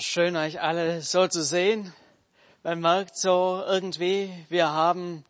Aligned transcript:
schön 0.00 0.36
euch 0.36 0.60
alle 0.60 1.02
so 1.02 1.26
zu 1.26 1.42
sehen. 1.42 1.92
Man 2.62 2.80
merkt 2.80 3.16
so 3.16 3.62
irgendwie, 3.66 4.32
wir 4.48 4.70
haben 4.70 5.24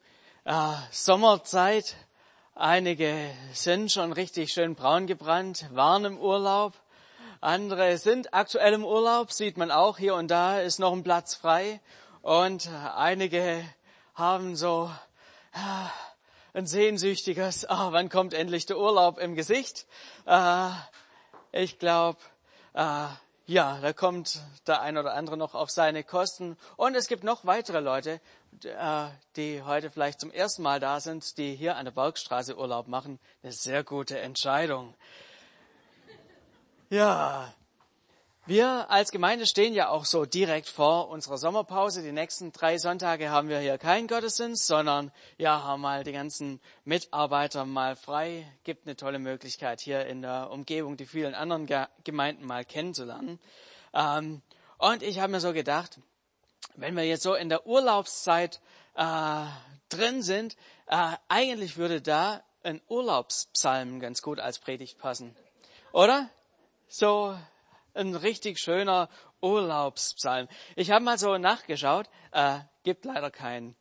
äh, 0.45 0.73
Sommerzeit. 0.91 1.97
Einige 2.55 3.31
sind 3.55 3.91
schon 3.91 4.13
richtig 4.13 4.53
schön 4.53 4.75
braun 4.75 5.07
gebrannt, 5.07 5.67
waren 5.73 6.05
im 6.05 6.19
Urlaub. 6.19 6.75
Andere 7.41 7.97
sind 7.97 8.35
aktuell 8.35 8.75
im 8.75 8.85
Urlaub, 8.85 9.33
sieht 9.33 9.57
man 9.57 9.71
auch. 9.71 9.97
Hier 9.97 10.15
und 10.15 10.31
da 10.31 10.61
ist 10.61 10.79
noch 10.79 10.93
ein 10.93 11.03
Platz 11.03 11.35
frei. 11.35 11.81
Und 12.21 12.69
einige 12.95 13.65
haben 14.15 14.55
so 14.55 14.91
äh, 15.55 16.59
ein 16.59 16.67
sehnsüchtiges, 16.67 17.65
ah, 17.65 17.93
wann 17.93 18.11
kommt 18.11 18.35
endlich 18.35 18.67
der 18.67 18.79
Urlaub 18.79 19.19
im 19.19 19.35
Gesicht. 19.35 19.87
Äh, 20.27 20.69
ich 21.53 21.79
glaube, 21.79 22.19
äh, 22.75 23.07
ja, 23.49 23.79
da 23.81 23.95
kommt 23.95 24.43
der 24.67 24.83
ein 24.83 24.99
oder 24.99 25.15
andere 25.15 25.39
noch 25.39 25.55
auf 25.55 25.71
seine 25.71 26.05
Kosten. 26.05 26.59
Und 26.77 26.95
es 26.95 27.09
gibt 27.09 27.25
noch 27.25 27.47
weitere 27.47 27.81
Leute, 27.81 28.21
äh, 28.63 29.09
die 29.37 29.63
heute 29.63 29.91
vielleicht 29.91 30.21
zum 30.21 30.31
ersten 30.31 30.63
Mal 30.63 30.81
da 30.81 31.01
sind, 31.01 31.39
die 31.39 31.57
hier 31.57 31.77
an 31.77 31.87
der 31.87 31.93
Bergstraße 31.93 32.59
Urlaub 32.59 32.89
machen. 32.89 33.19
Eine 33.43 33.53
sehr 33.53 33.85
gute 33.85 34.21
Entscheidung. 34.21 34.95
Ja, 36.91 37.55
wir 38.49 38.91
als 38.91 39.13
Gemeinde 39.13 39.47
stehen 39.47 39.75
ja 39.75 39.91
auch 39.91 40.07
so 40.07 40.25
direkt 40.25 40.69
vor 40.69 41.11
unserer 41.11 41.37
Sommerpause. 41.37 42.03
Die 42.03 42.13
nächsten 42.13 42.51
drei 42.51 42.79
Sonntage 42.79 43.29
haben 43.29 43.51
wir 43.51 43.59
hier 43.59 43.77
keinen 43.77 44.09
Gottesdienst, 44.09 44.67
sondern 44.67 45.13
ja, 45.37 45.63
haben 45.63 45.83
mal 45.83 46.03
die 46.03 46.13
ganzen 46.13 46.59
Mitarbeiter 46.85 47.67
mal 47.67 47.95
frei. 47.95 48.51
Gibt 48.65 48.87
eine 48.87 48.97
tolle 48.97 49.19
Möglichkeit 49.19 49.83
hier 49.83 50.07
in 50.07 50.23
der 50.23 50.51
Umgebung 50.51 50.97
die 50.97 51.05
vielen 51.05 51.35
anderen 51.35 51.69
Gemeinden 52.05 52.47
mal 52.47 52.65
kennenzulernen. 52.65 53.39
Ähm, 53.93 54.41
und 54.79 55.03
ich 55.03 55.21
habe 55.21 55.33
mir 55.33 55.41
so 55.41 55.53
gedacht, 55.53 55.99
wenn 56.75 56.97
wir 56.97 57.05
jetzt 57.05 57.25
so 57.25 57.35
in 57.35 57.51
der 57.51 57.67
Urlaubszeit 57.67 58.61
äh, 58.95 59.45
drin 59.91 60.23
sind, 60.23 60.57
äh, 60.87 61.13
eigentlich 61.29 61.77
würde 61.77 62.01
da 62.01 62.43
ein 62.63 62.81
Urlaubspsalm 62.89 64.01
ganz 64.01 64.23
gut 64.23 64.41
als 64.41 64.59
Predigt 64.59 64.99
passen. 64.99 65.37
Oder? 65.93 66.31
So 66.89 67.37
ein 67.99 68.15
richtig 68.15 68.59
schöner 68.59 69.09
Urlaubspsalm. 69.41 70.49
Ich 70.77 70.91
habe 70.91 71.05
mal 71.05 71.19
so 71.19 71.37
nachgeschaut, 71.39 72.07
äh, 72.33 72.61
gibt 72.83 73.05
leider 73.05 73.31
keinen. 73.31 73.77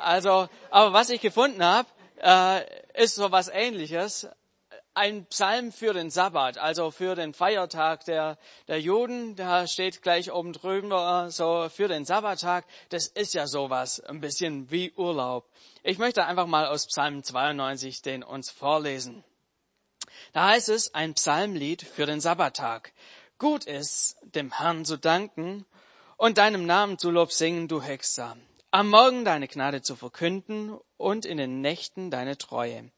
Also, 0.00 0.48
aber 0.70 0.92
was 0.92 1.10
ich 1.10 1.20
gefunden 1.20 1.64
habe, 1.64 1.88
äh, 2.22 3.02
ist 3.02 3.14
so 3.14 3.32
was 3.32 3.48
Ähnliches. 3.48 4.28
Ein 4.94 5.26
Psalm 5.26 5.72
für 5.72 5.92
den 5.92 6.10
Sabbat, 6.10 6.56
also 6.56 6.90
für 6.90 7.14
den 7.14 7.34
Feiertag 7.34 8.06
der, 8.06 8.38
der 8.66 8.80
Juden, 8.80 9.36
da 9.36 9.66
steht 9.66 10.00
gleich 10.00 10.32
oben 10.32 10.54
drüber 10.54 11.30
so 11.30 11.68
für 11.68 11.86
den 11.88 12.06
Sabbattag. 12.06 12.64
Das 12.88 13.06
ist 13.08 13.34
ja 13.34 13.46
sowas, 13.46 14.00
ein 14.00 14.20
bisschen 14.20 14.70
wie 14.70 14.92
Urlaub. 14.92 15.50
Ich 15.82 15.98
möchte 15.98 16.24
einfach 16.24 16.46
mal 16.46 16.66
aus 16.66 16.86
Psalm 16.86 17.22
92 17.22 18.00
den 18.00 18.22
uns 18.22 18.50
vorlesen. 18.50 19.22
Da 20.32 20.48
heißt 20.48 20.68
es 20.68 20.94
ein 20.94 21.14
Psalmlied 21.14 21.82
für 21.82 22.06
den 22.06 22.20
Sabbattag. 22.20 22.92
Gut 23.38 23.64
ist, 23.64 24.16
dem 24.22 24.52
Herrn 24.52 24.84
zu 24.84 24.96
danken 24.96 25.66
und 26.16 26.38
deinem 26.38 26.66
Namen 26.66 26.98
zu 26.98 27.10
Lob 27.10 27.32
singen, 27.32 27.68
du 27.68 27.82
Hexer. 27.82 28.36
Am 28.70 28.90
Morgen 28.90 29.24
deine 29.24 29.48
Gnade 29.48 29.82
zu 29.82 29.96
verkünden 29.96 30.78
und 30.96 31.24
in 31.24 31.38
den 31.38 31.60
Nächten 31.60 32.10
deine 32.10 32.36
Treue. 32.36 32.90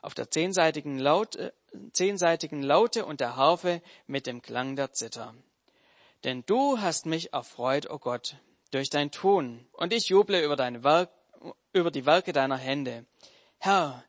Auf 0.00 0.14
der 0.14 0.30
zehnseitigen 0.30 0.98
Laute, 0.98 1.52
zehnseitigen 1.92 2.62
Laute 2.62 3.04
und 3.04 3.20
der 3.20 3.36
Harfe 3.36 3.82
mit 4.06 4.26
dem 4.26 4.42
Klang 4.42 4.76
der 4.76 4.92
Zither. 4.92 5.34
Denn 6.24 6.44
du 6.46 6.80
hast 6.80 7.06
mich 7.06 7.32
erfreut, 7.32 7.88
o 7.90 7.94
oh 7.94 7.98
Gott, 7.98 8.36
durch 8.70 8.90
dein 8.90 9.10
Tun, 9.10 9.66
und 9.72 9.92
ich 9.92 10.08
juble 10.08 10.42
über, 10.42 10.56
deine 10.56 10.84
Werk, 10.84 11.10
über 11.72 11.90
die 11.90 12.06
Werke 12.06 12.32
deiner 12.32 12.56
Hände. 12.56 13.06
Herr, 13.58 14.04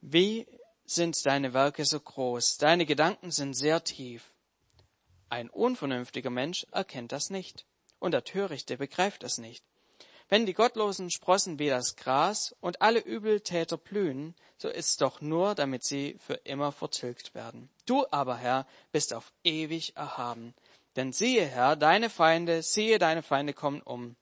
wie 0.00 0.46
sind 0.90 1.24
deine 1.26 1.52
Werke 1.54 1.84
so 1.84 2.00
groß, 2.00 2.58
deine 2.58 2.86
Gedanken 2.86 3.30
sind 3.30 3.54
sehr 3.54 3.84
tief. 3.84 4.32
Ein 5.28 5.50
unvernünftiger 5.50 6.30
Mensch 6.30 6.66
erkennt 6.72 7.12
das 7.12 7.30
nicht, 7.30 7.66
und 7.98 8.12
der 8.12 8.24
Törichte 8.24 8.78
begreift 8.78 9.22
es 9.22 9.38
nicht. 9.38 9.62
Wenn 10.30 10.46
die 10.46 10.54
Gottlosen 10.54 11.10
sprossen 11.10 11.58
wie 11.58 11.68
das 11.68 11.96
Gras 11.96 12.54
und 12.60 12.82
alle 12.82 13.00
Übeltäter 13.00 13.78
blühen, 13.78 14.34
so 14.58 14.68
ist's 14.68 14.96
doch 14.96 15.20
nur, 15.20 15.54
damit 15.54 15.84
sie 15.84 16.16
für 16.18 16.34
immer 16.34 16.72
vertilgt 16.72 17.34
werden. 17.34 17.70
Du 17.86 18.06
aber, 18.10 18.36
Herr, 18.36 18.66
bist 18.92 19.14
auf 19.14 19.32
ewig 19.44 19.96
erhaben. 19.96 20.54
Denn 20.96 21.12
siehe, 21.12 21.46
Herr, 21.46 21.76
deine 21.76 22.10
Feinde, 22.10 22.62
siehe, 22.62 22.98
deine 22.98 23.22
Feinde 23.22 23.54
kommen 23.54 23.80
um. 23.80 24.16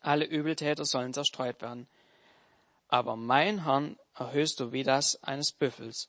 Alle 0.00 0.24
Übeltäter 0.24 0.84
sollen 0.84 1.12
zerstreut 1.12 1.60
werden 1.60 1.88
aber 2.88 3.16
mein 3.16 3.64
Horn 3.64 3.98
erhöhst 4.18 4.60
du 4.60 4.72
wie 4.72 4.82
das 4.82 5.22
eines 5.22 5.52
Büffels. 5.52 6.08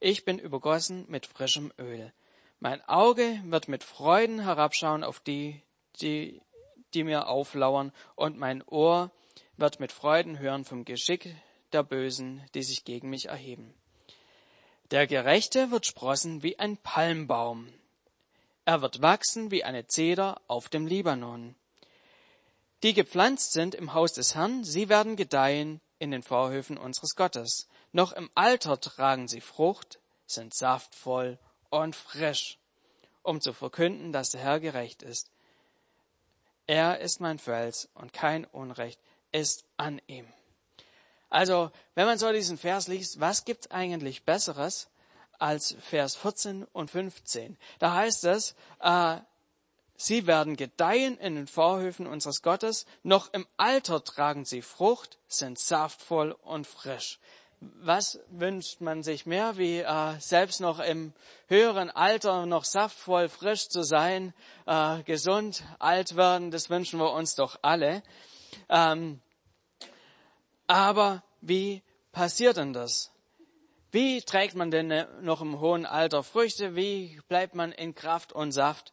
Ich 0.00 0.24
bin 0.24 0.38
übergossen 0.38 1.06
mit 1.08 1.26
frischem 1.26 1.72
Öl. 1.78 2.12
Mein 2.60 2.82
Auge 2.88 3.40
wird 3.44 3.68
mit 3.68 3.84
Freuden 3.84 4.40
herabschauen 4.40 5.04
auf 5.04 5.20
die, 5.20 5.62
die, 6.00 6.40
die 6.94 7.04
mir 7.04 7.28
auflauern, 7.28 7.92
und 8.14 8.38
mein 8.38 8.62
Ohr 8.62 9.10
wird 9.56 9.80
mit 9.80 9.92
Freuden 9.92 10.38
hören 10.38 10.64
vom 10.64 10.84
Geschick 10.84 11.34
der 11.72 11.82
Bösen, 11.82 12.42
die 12.54 12.62
sich 12.62 12.84
gegen 12.84 13.10
mich 13.10 13.26
erheben. 13.26 13.74
Der 14.90 15.06
Gerechte 15.06 15.70
wird 15.70 15.86
sprossen 15.86 16.42
wie 16.42 16.58
ein 16.58 16.76
Palmbaum. 16.76 17.72
Er 18.64 18.80
wird 18.80 19.02
wachsen 19.02 19.50
wie 19.50 19.64
eine 19.64 19.86
Zeder 19.86 20.40
auf 20.46 20.68
dem 20.68 20.86
Libanon. 20.86 21.54
Die 22.82 22.94
gepflanzt 22.94 23.52
sind 23.52 23.74
im 23.74 23.94
Haus 23.94 24.12
des 24.12 24.34
Herrn, 24.34 24.64
sie 24.64 24.88
werden 24.88 25.16
gedeihen 25.16 25.80
in 26.04 26.10
den 26.10 26.22
Vorhöfen 26.22 26.76
unseres 26.76 27.16
Gottes. 27.16 27.66
Noch 27.92 28.12
im 28.12 28.30
Alter 28.34 28.78
tragen 28.78 29.26
sie 29.26 29.40
Frucht, 29.40 29.98
sind 30.26 30.54
saftvoll 30.54 31.38
und 31.70 31.96
frisch, 31.96 32.58
um 33.22 33.40
zu 33.40 33.54
verkünden, 33.54 34.12
dass 34.12 34.30
der 34.30 34.42
Herr 34.42 34.60
gerecht 34.60 35.02
ist. 35.02 35.30
Er 36.66 37.00
ist 37.00 37.20
mein 37.20 37.38
Fels 37.38 37.88
und 37.94 38.12
kein 38.12 38.44
Unrecht 38.44 39.00
ist 39.32 39.64
an 39.78 40.00
ihm. 40.06 40.26
Also, 41.30 41.70
wenn 41.94 42.06
man 42.06 42.18
so 42.18 42.30
diesen 42.32 42.58
Vers 42.58 42.86
liest, 42.86 43.18
was 43.18 43.44
gibt's 43.44 43.70
eigentlich 43.70 44.24
Besseres 44.24 44.88
als 45.38 45.74
Vers 45.80 46.16
14 46.16 46.64
und 46.72 46.90
15? 46.90 47.56
Da 47.78 47.94
heißt 47.94 48.24
es, 48.24 48.54
äh, 48.80 49.18
Sie 49.96 50.26
werden 50.26 50.56
gedeihen 50.56 51.16
in 51.18 51.36
den 51.36 51.46
Vorhöfen 51.46 52.06
unseres 52.06 52.42
Gottes, 52.42 52.86
noch 53.02 53.32
im 53.32 53.46
Alter 53.56 54.02
tragen 54.02 54.44
sie 54.44 54.62
Frucht, 54.62 55.18
sind 55.28 55.58
saftvoll 55.58 56.32
und 56.42 56.66
frisch. 56.66 57.20
Was 57.60 58.18
wünscht 58.28 58.80
man 58.80 59.02
sich 59.02 59.24
mehr, 59.24 59.56
wie 59.56 59.78
äh, 59.78 60.18
selbst 60.18 60.60
noch 60.60 60.80
im 60.80 61.14
höheren 61.48 61.90
Alter 61.90 62.44
noch 62.44 62.64
saftvoll, 62.64 63.28
frisch 63.28 63.68
zu 63.68 63.82
sein, 63.84 64.34
äh, 64.66 65.02
gesund, 65.04 65.62
alt 65.78 66.16
werden, 66.16 66.50
das 66.50 66.68
wünschen 66.68 66.98
wir 66.98 67.12
uns 67.12 67.36
doch 67.36 67.58
alle. 67.62 68.02
Ähm, 68.68 69.20
aber 70.66 71.22
wie 71.40 71.82
passiert 72.12 72.56
denn 72.56 72.72
das? 72.72 73.10
Wie 73.92 74.22
trägt 74.22 74.56
man 74.56 74.70
denn 74.72 75.06
noch 75.22 75.40
im 75.40 75.60
hohen 75.60 75.86
Alter 75.86 76.24
Früchte? 76.24 76.74
Wie 76.74 77.20
bleibt 77.28 77.54
man 77.54 77.70
in 77.70 77.94
Kraft 77.94 78.32
und 78.32 78.50
Saft? 78.50 78.92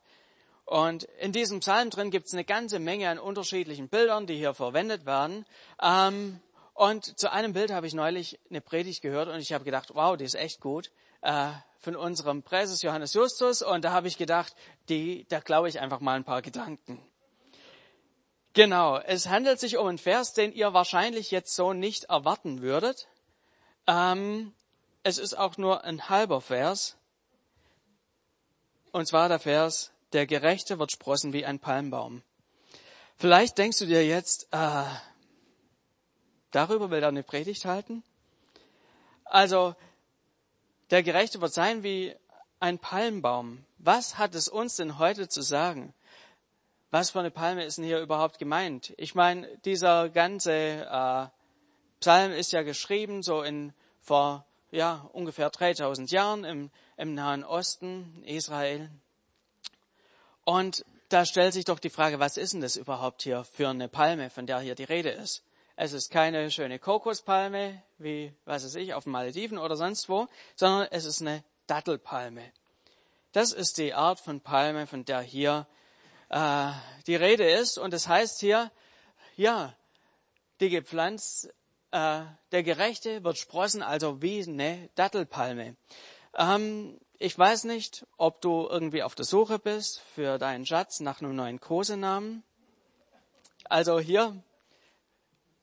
Und 0.71 1.03
in 1.19 1.33
diesem 1.33 1.59
Psalm 1.59 1.89
drin 1.89 2.11
gibt 2.11 2.27
es 2.27 2.33
eine 2.33 2.45
ganze 2.45 2.79
Menge 2.79 3.09
an 3.09 3.19
unterschiedlichen 3.19 3.89
Bildern, 3.89 4.25
die 4.25 4.37
hier 4.37 4.53
verwendet 4.53 5.05
werden. 5.05 5.45
Ähm, 5.81 6.39
und 6.73 7.19
zu 7.19 7.29
einem 7.29 7.51
Bild 7.51 7.73
habe 7.73 7.87
ich 7.87 7.93
neulich 7.93 8.39
eine 8.49 8.61
Predigt 8.61 9.01
gehört 9.01 9.27
und 9.27 9.41
ich 9.41 9.51
habe 9.51 9.65
gedacht, 9.65 9.89
wow, 9.95 10.15
die 10.15 10.23
ist 10.23 10.35
echt 10.35 10.61
gut, 10.61 10.89
äh, 11.23 11.49
von 11.79 11.97
unserem 11.97 12.41
Präses 12.41 12.83
Johannes 12.83 13.13
Justus. 13.13 13.61
Und 13.61 13.83
da 13.83 13.91
habe 13.91 14.07
ich 14.07 14.17
gedacht, 14.17 14.55
die, 14.87 15.25
da 15.27 15.41
glaube 15.41 15.67
ich 15.67 15.81
einfach 15.81 15.99
mal 15.99 16.15
ein 16.15 16.23
paar 16.23 16.41
Gedanken. 16.41 17.05
Genau, 18.53 18.97
es 18.97 19.27
handelt 19.27 19.59
sich 19.59 19.75
um 19.75 19.87
einen 19.87 19.97
Vers, 19.97 20.31
den 20.31 20.53
ihr 20.53 20.71
wahrscheinlich 20.71 21.31
jetzt 21.31 21.53
so 21.53 21.73
nicht 21.73 22.05
erwarten 22.05 22.61
würdet. 22.61 23.09
Ähm, 23.87 24.53
es 25.03 25.17
ist 25.17 25.37
auch 25.37 25.57
nur 25.57 25.83
ein 25.83 26.07
halber 26.07 26.39
Vers. 26.39 26.95
Und 28.93 29.05
zwar 29.05 29.27
der 29.27 29.39
Vers 29.39 29.91
der 30.13 30.25
Gerechte 30.25 30.79
wird 30.79 30.91
sprossen 30.91 31.33
wie 31.33 31.45
ein 31.45 31.59
Palmbaum. 31.59 32.21
Vielleicht 33.17 33.57
denkst 33.57 33.79
du 33.79 33.85
dir 33.85 34.05
jetzt, 34.05 34.47
äh, 34.51 34.83
darüber 36.51 36.89
will 36.89 37.01
er 37.01 37.09
eine 37.09 37.23
Predigt 37.23 37.65
halten? 37.65 38.03
Also, 39.25 39.75
der 40.89 41.03
Gerechte 41.03 41.39
wird 41.39 41.53
sein 41.53 41.83
wie 41.83 42.15
ein 42.59 42.79
Palmbaum. 42.79 43.65
Was 43.77 44.17
hat 44.17 44.35
es 44.35 44.47
uns 44.47 44.75
denn 44.75 44.99
heute 44.99 45.27
zu 45.27 45.41
sagen? 45.41 45.93
Was 46.89 47.11
für 47.11 47.19
eine 47.19 47.31
Palme 47.31 47.63
ist 47.63 47.77
denn 47.77 47.85
hier 47.85 48.01
überhaupt 48.01 48.37
gemeint? 48.37 48.93
Ich 48.97 49.15
meine, 49.15 49.47
dieser 49.59 50.09
ganze 50.09 50.51
äh, 50.51 51.27
Psalm 52.01 52.33
ist 52.33 52.51
ja 52.51 52.63
geschrieben 52.63 53.23
so 53.23 53.41
in 53.41 53.73
vor 53.99 54.45
ja 54.71 55.09
ungefähr 55.13 55.49
3000 55.49 56.11
Jahren 56.11 56.43
im, 56.43 56.71
im 56.97 57.13
Nahen 57.13 57.43
Osten, 57.43 58.23
Israel. 58.25 58.89
Und 60.43 60.85
da 61.09 61.25
stellt 61.25 61.53
sich 61.53 61.65
doch 61.65 61.79
die 61.79 61.89
Frage, 61.89 62.19
was 62.19 62.37
ist 62.37 62.53
denn 62.53 62.61
das 62.61 62.75
überhaupt 62.75 63.23
hier 63.23 63.43
für 63.43 63.69
eine 63.69 63.89
Palme, 63.89 64.29
von 64.29 64.47
der 64.47 64.59
hier 64.59 64.75
die 64.75 64.83
Rede 64.83 65.09
ist? 65.09 65.43
Es 65.75 65.93
ist 65.93 66.11
keine 66.11 66.51
schöne 66.51 66.79
Kokospalme, 66.79 67.81
wie, 67.97 68.33
was 68.45 68.63
weiß 68.63 68.75
ich, 68.75 68.93
auf 68.93 69.05
den 69.05 69.11
Malediven 69.11 69.57
oder 69.57 69.75
sonst 69.75 70.09
wo, 70.09 70.27
sondern 70.55 70.87
es 70.91 71.05
ist 71.05 71.21
eine 71.21 71.43
Dattelpalme. 71.67 72.51
Das 73.31 73.53
ist 73.53 73.77
die 73.77 73.93
Art 73.93 74.19
von 74.19 74.41
Palme, 74.41 74.87
von 74.87 75.05
der 75.05 75.21
hier 75.21 75.67
äh, 76.29 76.71
die 77.07 77.15
Rede 77.15 77.49
ist. 77.49 77.77
Und 77.77 77.93
es 77.93 78.03
das 78.03 78.09
heißt 78.09 78.39
hier, 78.41 78.71
ja, 79.37 79.75
die 80.59 80.69
gepflanzt, 80.69 81.53
äh, 81.91 82.21
der 82.51 82.63
Gerechte 82.63 83.23
wird 83.23 83.37
sprossen, 83.37 83.81
also 83.81 84.21
wie 84.21 84.43
eine 84.43 84.89
Dattelpalme. 84.95 85.75
Ähm, 86.37 86.99
ich 87.21 87.37
weiß 87.37 87.65
nicht, 87.65 88.07
ob 88.17 88.41
du 88.41 88.67
irgendwie 88.67 89.03
auf 89.03 89.13
der 89.13 89.25
Suche 89.25 89.59
bist 89.59 90.01
für 90.15 90.39
deinen 90.39 90.65
Schatz 90.65 91.01
nach 91.01 91.21
einem 91.21 91.35
neuen 91.35 91.59
Kosenamen. 91.59 92.41
Also 93.65 93.99
hier, 93.99 94.35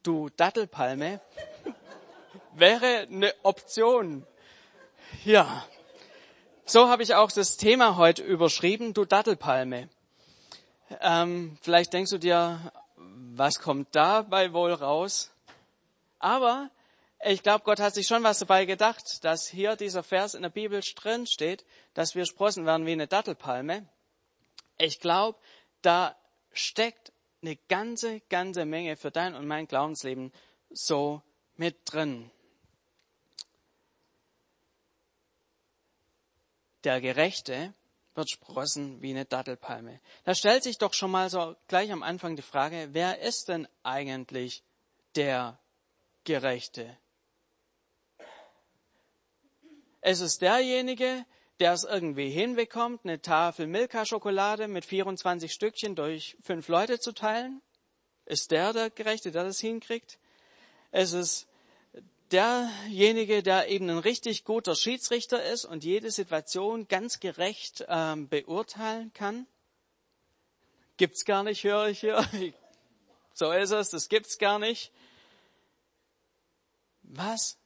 du 0.05 0.28
Dattelpalme, 0.37 1.20
wäre 2.52 3.08
eine 3.10 3.34
Option. 3.43 4.25
Ja. 5.25 5.66
So 6.64 6.88
habe 6.88 7.02
ich 7.02 7.16
auch 7.16 7.32
das 7.32 7.56
Thema 7.56 7.96
heute 7.96 8.22
überschrieben, 8.22 8.94
du 8.94 9.04
Dattelpalme. 9.04 9.88
Ähm, 11.00 11.58
vielleicht 11.61 11.93
denkst 11.93 12.12
du 12.12 12.19
dir, 12.19 12.72
was 12.94 13.58
kommt 13.58 13.88
dabei 13.96 14.52
wohl 14.52 14.72
raus? 14.72 15.32
Aber 16.20 16.70
ich 17.25 17.43
glaube, 17.43 17.65
Gott 17.65 17.81
hat 17.81 17.94
sich 17.94 18.06
schon 18.06 18.23
was 18.23 18.38
dabei 18.38 18.65
gedacht, 18.65 19.25
dass 19.25 19.49
hier 19.49 19.76
dieser 19.76 20.03
Vers 20.03 20.35
in 20.35 20.43
der 20.43 20.50
Bibel 20.50 20.81
drin 20.94 21.26
steht, 21.26 21.65
dass 21.94 22.15
wir 22.15 22.26
sprossen 22.26 22.65
werden 22.65 22.87
wie 22.87 22.93
eine 22.93 23.09
Dattelpalme. 23.09 23.88
Ich 24.79 25.00
glaube, 25.00 25.38
da 25.82 26.17
steckt 26.53 27.12
eine 27.43 27.56
ganze, 27.69 28.20
ganze 28.29 28.65
Menge 28.65 28.97
für 28.97 29.11
dein 29.11 29.35
und 29.35 29.47
mein 29.47 29.67
Glaubensleben 29.67 30.32
so 30.70 31.23
mit 31.56 31.76
drin. 31.85 32.31
Der 36.85 37.00
Gerechte 37.00 37.75
wird 38.14 38.31
sprossen 38.31 39.03
wie 39.03 39.11
eine 39.11 39.25
Dattelpalme. 39.25 40.00
Da 40.25 40.35
stellt 40.35 40.62
sich 40.62 40.79
doch 40.79 40.94
schon 40.94 41.11
mal 41.11 41.31
so 41.31 41.56
gleich 41.67 41.91
am 41.91 42.05
Anfang 42.05 42.37
die 42.37 42.43
Frage, 42.43 42.91
wer 42.93 43.21
ist 43.21 43.49
denn 43.49 43.67
eigentlich 43.82 44.62
der 45.17 45.59
Gerechte? 46.25 46.97
Es 50.10 50.20
ist 50.20 50.40
derjenige, 50.40 51.26
der 51.60 51.75
es 51.75 51.84
irgendwie 51.84 52.31
hinbekommt, 52.31 53.02
eine 53.05 53.20
Tafel 53.20 53.66
Milka-Schokolade 53.66 54.66
mit 54.66 54.87
24 54.87 55.52
Stückchen 55.52 55.96
durch 55.96 56.34
fünf 56.40 56.69
Leute 56.69 56.99
zu 56.99 57.12
teilen. 57.12 57.60
Ist 58.25 58.50
der 58.50 58.72
der 58.72 58.88
Gerechte, 58.88 59.32
der 59.32 59.44
das 59.44 59.60
hinkriegt? 59.60 60.19
Es 60.93 61.12
ist 61.12 61.46
derjenige, 62.31 63.43
der 63.43 63.69
eben 63.69 63.90
ein 63.90 63.99
richtig 63.99 64.46
guter 64.46 64.75
Schiedsrichter 64.75 65.44
ist 65.44 65.66
und 65.66 65.84
jede 65.84 66.11
Situation 66.11 66.88
ganz 66.88 67.20
gerecht 67.20 67.84
ähm, 67.87 68.31
beurteilen 68.31 69.12
kann. 69.12 69.46
Gibt's 70.96 71.26
gar 71.26 71.43
nicht, 71.43 71.64
höre 71.64 71.88
ich 71.88 72.00
hier. 72.00 72.26
So 73.34 73.52
ist 73.52 73.72
es, 73.72 73.90
das 73.90 74.08
gibt's 74.08 74.38
gar 74.38 74.58
nicht. 74.58 74.90
Was 77.02 77.58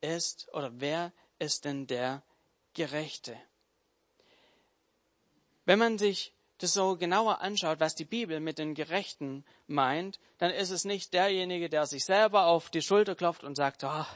ist 0.00 0.48
oder 0.52 0.70
wer 0.76 1.12
ist 1.42 1.64
denn 1.64 1.86
der 1.88 2.22
Gerechte? 2.74 3.36
Wenn 5.64 5.78
man 5.78 5.98
sich 5.98 6.32
das 6.58 6.72
so 6.72 6.96
genauer 6.96 7.40
anschaut, 7.40 7.80
was 7.80 7.96
die 7.96 8.04
Bibel 8.04 8.38
mit 8.38 8.58
den 8.58 8.74
Gerechten 8.74 9.44
meint, 9.66 10.20
dann 10.38 10.52
ist 10.52 10.70
es 10.70 10.84
nicht 10.84 11.12
derjenige, 11.12 11.68
der 11.68 11.86
sich 11.86 12.04
selber 12.04 12.46
auf 12.46 12.70
die 12.70 12.80
Schulter 12.80 13.16
klopft 13.16 13.42
und 13.42 13.56
sagt, 13.56 13.82
oh, 13.82 14.06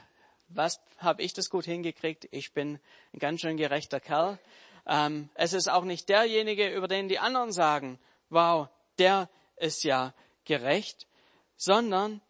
was 0.48 0.80
habe 0.98 1.22
ich 1.22 1.32
das 1.32 1.50
gut 1.50 1.64
hingekriegt? 1.64 2.28
Ich 2.30 2.52
bin 2.52 2.78
ein 3.12 3.18
ganz 3.18 3.40
schön 3.40 3.56
gerechter 3.56 3.98
Kerl. 3.98 4.38
Ähm, 4.86 5.28
es 5.34 5.52
ist 5.52 5.68
auch 5.68 5.84
nicht 5.84 6.08
derjenige, 6.08 6.72
über 6.72 6.86
den 6.86 7.08
die 7.08 7.18
anderen 7.18 7.52
sagen, 7.52 7.98
wow, 8.30 8.68
der 8.98 9.28
ist 9.56 9.82
ja 9.82 10.14
gerecht, 10.44 11.08
sondern 11.56 12.20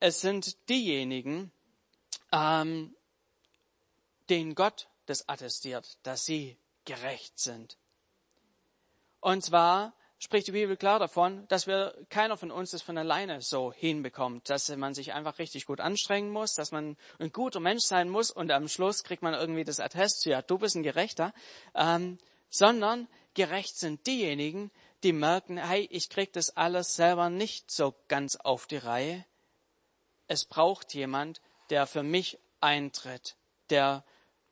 es 0.00 0.20
sind 0.20 0.68
diejenigen, 0.68 1.52
ähm, 2.32 2.96
denen 4.30 4.54
Gott 4.54 4.88
das 5.06 5.28
attestiert, 5.28 5.98
dass 6.02 6.24
sie 6.24 6.56
gerecht 6.84 7.38
sind. 7.38 7.76
Und 9.20 9.44
zwar 9.44 9.94
spricht 10.18 10.46
die 10.46 10.52
Bibel 10.52 10.76
klar 10.76 10.98
davon, 10.98 11.46
dass 11.48 11.66
wir 11.66 11.94
keiner 12.08 12.36
von 12.36 12.50
uns 12.50 12.70
das 12.70 12.82
von 12.82 12.96
alleine 12.96 13.42
so 13.42 13.72
hinbekommt, 13.72 14.48
dass 14.48 14.74
man 14.76 14.94
sich 14.94 15.12
einfach 15.12 15.38
richtig 15.38 15.66
gut 15.66 15.80
anstrengen 15.80 16.30
muss, 16.30 16.54
dass 16.54 16.72
man 16.72 16.96
ein 17.18 17.32
guter 17.32 17.60
Mensch 17.60 17.84
sein 17.84 18.08
muss 18.08 18.30
und 18.30 18.50
am 18.50 18.68
Schluss 18.68 19.04
kriegt 19.04 19.22
man 19.22 19.34
irgendwie 19.34 19.64
das 19.64 19.80
Attest, 19.80 20.24
ja, 20.24 20.40
du 20.42 20.58
bist 20.58 20.76
ein 20.76 20.82
Gerechter, 20.82 21.34
ähm, 21.74 22.18
sondern 22.48 23.08
gerecht 23.34 23.76
sind 23.76 24.06
diejenigen, 24.06 24.70
die 25.02 25.12
merken, 25.12 25.58
hey, 25.58 25.86
ich 25.90 26.08
krieg 26.08 26.32
das 26.32 26.56
alles 26.56 26.94
selber 26.94 27.28
nicht 27.28 27.70
so 27.70 27.94
ganz 28.08 28.36
auf 28.36 28.66
die 28.66 28.78
Reihe. 28.78 29.26
Es 30.28 30.46
braucht 30.46 30.94
jemand, 30.94 31.42
der 31.68 31.86
für 31.86 32.02
mich 32.02 32.38
eintritt, 32.60 33.36
der 33.68 34.04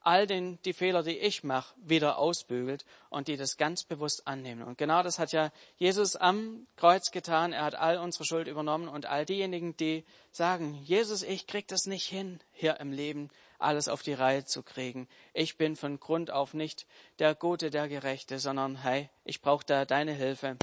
all 0.04 0.26
den, 0.26 0.60
die 0.62 0.72
Fehler, 0.72 1.02
die 1.02 1.18
ich 1.18 1.44
mache, 1.44 1.74
wieder 1.76 2.18
ausbügelt 2.18 2.84
und 3.10 3.28
die 3.28 3.36
das 3.36 3.56
ganz 3.56 3.84
bewusst 3.84 4.26
annehmen. 4.26 4.62
Und 4.62 4.78
genau 4.78 5.02
das 5.02 5.18
hat 5.18 5.32
ja 5.32 5.50
Jesus 5.76 6.16
am 6.16 6.66
Kreuz 6.76 7.10
getan. 7.10 7.52
Er 7.52 7.64
hat 7.64 7.74
all 7.74 7.98
unsere 7.98 8.24
Schuld 8.24 8.48
übernommen 8.48 8.88
und 8.88 9.06
all 9.06 9.24
diejenigen, 9.24 9.76
die 9.76 10.04
sagen, 10.30 10.74
Jesus, 10.84 11.22
ich 11.22 11.46
krieg 11.46 11.68
das 11.68 11.86
nicht 11.86 12.06
hin, 12.06 12.40
hier 12.52 12.80
im 12.80 12.92
Leben 12.92 13.30
alles 13.58 13.88
auf 13.88 14.02
die 14.02 14.12
Reihe 14.12 14.44
zu 14.44 14.62
kriegen. 14.62 15.08
Ich 15.32 15.56
bin 15.56 15.76
von 15.76 16.00
Grund 16.00 16.30
auf 16.30 16.54
nicht 16.54 16.86
der 17.18 17.34
Gute, 17.34 17.70
der 17.70 17.88
Gerechte, 17.88 18.38
sondern 18.38 18.82
hey, 18.82 19.08
ich 19.24 19.40
brauche 19.40 19.64
da 19.64 19.84
deine 19.84 20.12
Hilfe. 20.12 20.56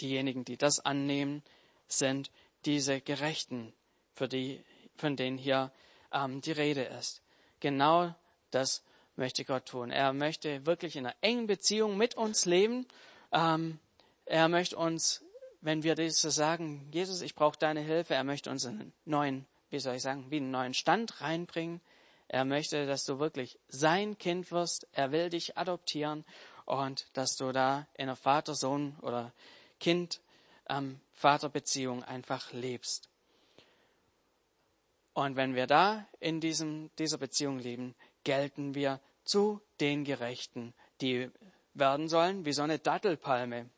Diejenigen, 0.00 0.44
die 0.44 0.56
das 0.56 0.80
annehmen, 0.80 1.42
sind 1.86 2.30
diese 2.64 3.00
Gerechten, 3.00 3.72
für 4.12 4.28
die, 4.28 4.62
von 4.96 5.16
denen 5.16 5.38
hier 5.38 5.72
ähm, 6.12 6.40
die 6.40 6.52
Rede 6.52 6.82
ist. 6.82 7.22
Genau 7.60 8.14
das 8.50 8.82
möchte 9.16 9.44
Gott 9.44 9.66
tun. 9.66 9.90
Er 9.90 10.12
möchte 10.12 10.66
wirklich 10.66 10.96
in 10.96 11.06
einer 11.06 11.16
engen 11.20 11.46
Beziehung 11.46 11.96
mit 11.96 12.16
uns 12.16 12.46
leben. 12.46 12.86
Ähm, 13.32 13.78
er 14.24 14.48
möchte 14.48 14.76
uns, 14.76 15.22
wenn 15.60 15.82
wir 15.82 15.94
das 15.94 16.20
sagen, 16.20 16.88
Jesus, 16.92 17.20
ich 17.20 17.34
brauche 17.34 17.58
deine 17.58 17.80
Hilfe, 17.80 18.14
er 18.14 18.24
möchte 18.24 18.50
uns 18.50 18.66
einen 18.66 18.92
neuen, 19.04 19.46
wie 19.70 19.78
soll 19.78 19.96
ich 19.96 20.02
sagen, 20.02 20.30
wie 20.30 20.38
einen 20.38 20.50
neuen 20.50 20.74
Stand 20.74 21.20
reinbringen. 21.20 21.80
Er 22.28 22.44
möchte, 22.44 22.86
dass 22.86 23.04
du 23.04 23.18
wirklich 23.18 23.58
sein 23.68 24.16
Kind 24.16 24.52
wirst. 24.52 24.86
Er 24.92 25.12
will 25.12 25.30
dich 25.30 25.58
adoptieren 25.58 26.24
und 26.64 27.08
dass 27.14 27.36
du 27.36 27.52
da 27.52 27.86
in 27.94 28.04
einer 28.04 28.16
Vater-Sohn 28.16 28.96
oder 29.02 29.32
Kind-Vater-Beziehung 29.80 31.98
ähm, 31.98 32.04
einfach 32.04 32.52
lebst. 32.52 33.10
Und 35.12 35.34
wenn 35.36 35.56
wir 35.56 35.66
da 35.66 36.06
in 36.20 36.40
diesem, 36.40 36.90
dieser 36.96 37.18
Beziehung 37.18 37.58
leben, 37.58 37.96
gelten 38.24 38.74
wir 38.74 39.00
zu 39.24 39.60
den 39.80 40.04
Gerechten, 40.04 40.74
die 41.00 41.30
werden 41.74 42.08
sollen 42.08 42.44
wie 42.44 42.52
so 42.52 42.62
eine 42.62 42.78
Dattelpalme. 42.78 43.70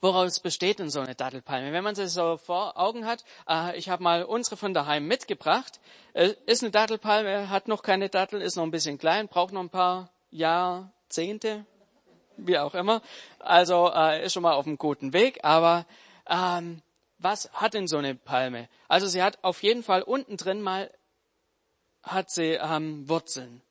Woraus 0.00 0.40
besteht 0.40 0.78
denn 0.78 0.90
so 0.90 1.00
eine 1.00 1.14
Dattelpalme? 1.14 1.72
Wenn 1.72 1.84
man 1.84 1.94
sie 1.94 2.08
so 2.08 2.36
vor 2.36 2.78
Augen 2.78 3.06
hat, 3.06 3.24
äh, 3.48 3.76
ich 3.76 3.88
habe 3.88 4.02
mal 4.02 4.24
unsere 4.24 4.56
von 4.56 4.74
daheim 4.74 5.06
mitgebracht, 5.06 5.80
äh, 6.12 6.34
ist 6.46 6.62
eine 6.62 6.70
Dattelpalme, 6.70 7.50
hat 7.50 7.68
noch 7.68 7.82
keine 7.82 8.08
Dattel, 8.08 8.40
ist 8.42 8.56
noch 8.56 8.64
ein 8.64 8.70
bisschen 8.70 8.98
klein, 8.98 9.28
braucht 9.28 9.52
noch 9.52 9.62
ein 9.62 9.70
paar 9.70 10.10
Jahrzehnte, 10.30 11.64
wie 12.36 12.58
auch 12.58 12.74
immer. 12.74 13.02
Also 13.38 13.90
äh, 13.94 14.24
ist 14.24 14.32
schon 14.32 14.42
mal 14.42 14.54
auf 14.54 14.66
einem 14.66 14.78
guten 14.78 15.12
Weg, 15.12 15.40
aber 15.42 15.86
ähm, 16.28 16.82
was 17.18 17.50
hat 17.52 17.74
denn 17.74 17.88
so 17.88 17.98
eine 17.98 18.14
Palme? 18.14 18.68
Also 18.88 19.06
sie 19.06 19.22
hat 19.22 19.42
auf 19.42 19.62
jeden 19.62 19.82
Fall 19.82 20.02
unten 20.02 20.36
drin 20.36 20.60
mal 20.60 20.90
hat 22.04 22.30
sie 22.30 22.58
ähm, 22.60 23.08
Wurzeln. 23.08 23.62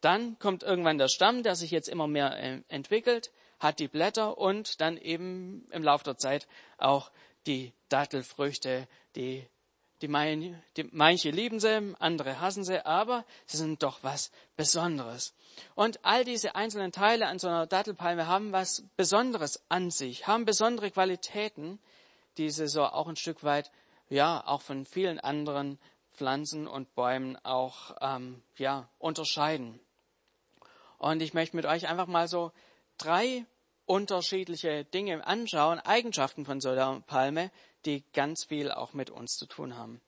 Dann 0.00 0.38
kommt 0.38 0.62
irgendwann 0.62 0.98
der 0.98 1.08
Stamm, 1.08 1.42
der 1.42 1.56
sich 1.56 1.70
jetzt 1.70 1.88
immer 1.88 2.06
mehr 2.06 2.36
äh, 2.38 2.62
entwickelt, 2.68 3.30
hat 3.58 3.78
die 3.78 3.88
Blätter 3.88 4.38
und 4.38 4.80
dann 4.80 4.96
eben 4.96 5.66
im 5.70 5.82
Laufe 5.82 6.04
der 6.04 6.18
Zeit 6.18 6.46
auch 6.78 7.10
die 7.46 7.72
Dattelfrüchte, 7.88 8.86
die, 9.14 9.46
die, 10.02 10.08
mein, 10.08 10.62
die 10.76 10.84
manche 10.92 11.30
lieben 11.30 11.60
sie, 11.60 11.94
andere 11.98 12.40
hassen 12.40 12.64
sie, 12.64 12.84
aber 12.84 13.24
sie 13.46 13.56
sind 13.56 13.82
doch 13.82 14.02
was 14.02 14.30
Besonderes. 14.56 15.34
Und 15.74 16.04
all 16.04 16.24
diese 16.24 16.54
einzelnen 16.54 16.92
Teile 16.92 17.28
an 17.28 17.38
so 17.38 17.48
einer 17.48 17.66
Dattelpalme 17.66 18.26
haben 18.26 18.52
was 18.52 18.84
Besonderes 18.96 19.62
an 19.68 19.90
sich, 19.90 20.26
haben 20.26 20.44
besondere 20.44 20.90
Qualitäten, 20.90 21.78
die 22.36 22.50
sie 22.50 22.68
so 22.68 22.84
auch 22.84 23.08
ein 23.08 23.16
Stück 23.16 23.42
weit, 23.42 23.70
ja, 24.08 24.42
auch 24.46 24.60
von 24.60 24.84
vielen 24.84 25.18
anderen 25.18 25.78
Pflanzen 26.16 26.66
und 26.66 26.94
Bäumen 26.94 27.36
auch 27.44 27.96
ähm, 28.00 28.42
ja, 28.56 28.88
unterscheiden. 28.98 29.78
Und 30.98 31.20
ich 31.22 31.34
möchte 31.34 31.56
mit 31.56 31.66
euch 31.66 31.88
einfach 31.88 32.06
mal 32.06 32.26
so 32.26 32.52
drei 32.98 33.44
unterschiedliche 33.84 34.84
Dinge 34.84 35.26
anschauen, 35.26 35.78
Eigenschaften 35.78 36.44
von 36.44 36.60
so 36.60 36.70
einer 36.70 37.00
Palme, 37.06 37.50
die 37.84 38.02
ganz 38.12 38.44
viel 38.44 38.70
auch 38.70 38.92
mit 38.94 39.10
uns 39.10 39.36
zu 39.36 39.46
tun 39.46 39.76
haben. 39.76 40.00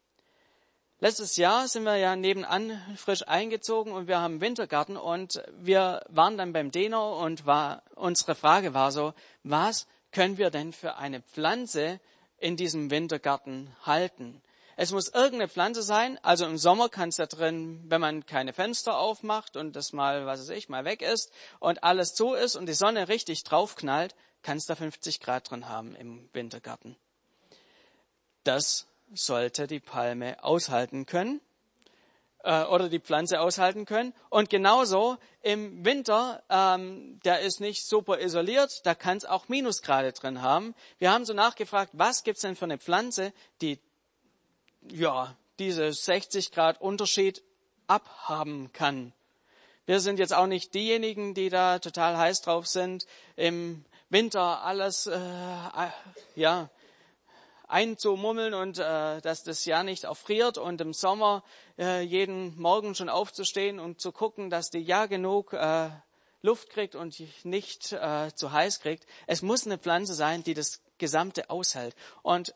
Letztes 1.00 1.36
Jahr 1.36 1.68
sind 1.68 1.84
wir 1.84 1.96
ja 1.96 2.16
nebenan 2.16 2.82
frisch 2.96 3.22
eingezogen 3.28 3.92
und 3.92 4.08
wir 4.08 4.18
haben 4.18 4.32
einen 4.32 4.40
Wintergarten 4.40 4.96
und 4.96 5.40
wir 5.52 6.04
waren 6.08 6.36
dann 6.36 6.52
beim 6.52 6.72
Deno 6.72 7.24
und 7.24 7.46
war, 7.46 7.84
unsere 7.94 8.34
Frage 8.34 8.74
war 8.74 8.90
so, 8.90 9.14
was 9.44 9.86
können 10.10 10.38
wir 10.38 10.50
denn 10.50 10.72
für 10.72 10.96
eine 10.96 11.20
Pflanze 11.22 12.00
in 12.38 12.56
diesem 12.56 12.90
Wintergarten 12.90 13.72
halten? 13.84 14.42
Es 14.80 14.92
muss 14.92 15.08
irgendeine 15.08 15.48
Pflanze 15.48 15.82
sein. 15.82 16.20
Also 16.22 16.46
im 16.46 16.56
Sommer 16.56 16.88
kann 16.88 17.08
es 17.08 17.16
da 17.16 17.26
drin, 17.26 17.82
wenn 17.88 18.00
man 18.00 18.26
keine 18.26 18.52
Fenster 18.52 18.96
aufmacht 18.96 19.56
und 19.56 19.74
das 19.74 19.92
mal, 19.92 20.24
was 20.24 20.38
weiß 20.38 20.50
ich, 20.50 20.68
mal 20.68 20.84
weg 20.84 21.02
ist 21.02 21.32
und 21.58 21.82
alles 21.82 22.14
zu 22.14 22.34
ist 22.34 22.54
und 22.54 22.66
die 22.66 22.74
Sonne 22.74 23.08
richtig 23.08 23.42
draufknallt, 23.42 24.14
kann 24.42 24.56
es 24.56 24.66
da 24.66 24.76
50 24.76 25.18
Grad 25.18 25.50
drin 25.50 25.68
haben 25.68 25.96
im 25.96 26.28
Wintergarten. 26.32 26.94
Das 28.44 28.86
sollte 29.12 29.66
die 29.66 29.80
Palme 29.80 30.44
aushalten 30.44 31.06
können 31.06 31.40
äh, 32.44 32.62
oder 32.62 32.88
die 32.88 33.00
Pflanze 33.00 33.40
aushalten 33.40 33.84
können. 33.84 34.14
Und 34.30 34.48
genauso 34.48 35.16
im 35.42 35.84
Winter, 35.84 36.44
ähm, 36.48 37.18
der 37.24 37.40
ist 37.40 37.58
nicht 37.58 37.84
super 37.84 38.20
isoliert, 38.20 38.86
da 38.86 38.94
kann 38.94 39.16
es 39.16 39.24
auch 39.24 39.48
Minusgrade 39.48 40.12
drin 40.12 40.40
haben. 40.40 40.76
Wir 40.98 41.10
haben 41.10 41.24
so 41.24 41.32
nachgefragt, 41.32 41.90
was 41.94 42.22
gibt's 42.22 42.42
denn 42.42 42.54
für 42.54 42.66
eine 42.66 42.78
Pflanze, 42.78 43.32
die 43.60 43.80
ja, 44.82 45.34
diese 45.58 45.92
60 45.92 46.52
Grad 46.52 46.80
Unterschied 46.80 47.42
abhaben 47.86 48.72
kann. 48.72 49.12
Wir 49.86 50.00
sind 50.00 50.18
jetzt 50.18 50.34
auch 50.34 50.46
nicht 50.46 50.74
diejenigen, 50.74 51.34
die 51.34 51.48
da 51.48 51.78
total 51.78 52.16
heiß 52.18 52.42
drauf 52.42 52.66
sind, 52.66 53.06
im 53.36 53.84
Winter 54.10 54.62
alles 54.62 55.06
äh, 55.06 55.18
ja 56.36 56.68
einzumummeln 57.68 58.54
und 58.54 58.78
äh, 58.78 59.20
dass 59.20 59.44
das 59.44 59.64
Jahr 59.64 59.82
nicht 59.82 60.04
erfriert 60.04 60.58
und 60.58 60.80
im 60.80 60.94
Sommer 60.94 61.44
äh, 61.78 62.02
jeden 62.02 62.58
Morgen 62.60 62.94
schon 62.94 63.08
aufzustehen 63.08 63.78
und 63.78 64.00
zu 64.00 64.10
gucken, 64.10 64.50
dass 64.50 64.70
die 64.70 64.80
ja 64.80 65.06
genug 65.06 65.52
äh, 65.52 65.90
Luft 66.40 66.70
kriegt 66.70 66.94
und 66.94 67.22
nicht 67.44 67.92
äh, 67.92 68.30
zu 68.34 68.52
heiß 68.52 68.80
kriegt. 68.80 69.06
Es 69.26 69.42
muss 69.42 69.66
eine 69.66 69.78
Pflanze 69.78 70.14
sein, 70.14 70.42
die 70.42 70.54
das 70.54 70.80
Gesamte 70.96 71.50
aushält. 71.50 71.94
Und 72.22 72.54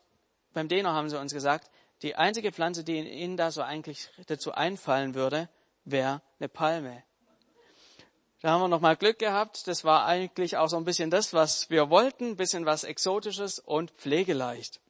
beim 0.55 0.69
Däner 0.69 0.93
haben 0.93 1.11
sie 1.11 1.19
uns 1.19 1.33
gesagt, 1.33 1.71
die 2.03 2.17
einzige 2.17 2.53
Pflanze, 2.53 2.85
die 2.85 2.99
Ihnen 2.99 3.37
da 3.37 3.51
so 3.51 3.63
eigentlich 3.63 4.11
dazu 4.27 4.53
einfallen 4.53 5.15
würde, 5.15 5.49
wäre 5.85 6.21
eine 6.39 6.49
Palme. 6.49 7.03
Da 8.41 8.51
haben 8.51 8.61
wir 8.61 8.69
nochmal 8.69 8.97
Glück 8.97 9.21
gehabt. 9.21 9.69
Das 9.69 9.85
war 9.85 10.05
eigentlich 10.05 10.57
auch 10.57 10.69
so 10.69 10.77
ein 10.77 10.85
bisschen 10.85 11.11
das, 11.11 11.33
was 11.33 11.71
wir 11.71 11.91
wollten. 11.91 12.31
Ein 12.31 12.37
bisschen 12.37 12.67
was 12.67 12.83
Exotisches 12.83 13.61
und 13.61 13.93
pflegeleicht. 13.93 14.81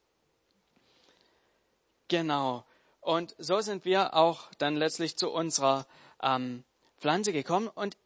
Genau. 2.08 2.64
Und 3.00 3.34
so 3.36 3.60
sind 3.60 3.84
wir 3.84 4.14
auch 4.14 4.50
dann 4.56 4.76
letztlich 4.76 5.18
zu 5.18 5.30
unserer 5.30 5.86
ähm, 6.22 6.64
Pflanze 6.98 7.32
gekommen. 7.32 7.68
Und 7.68 7.98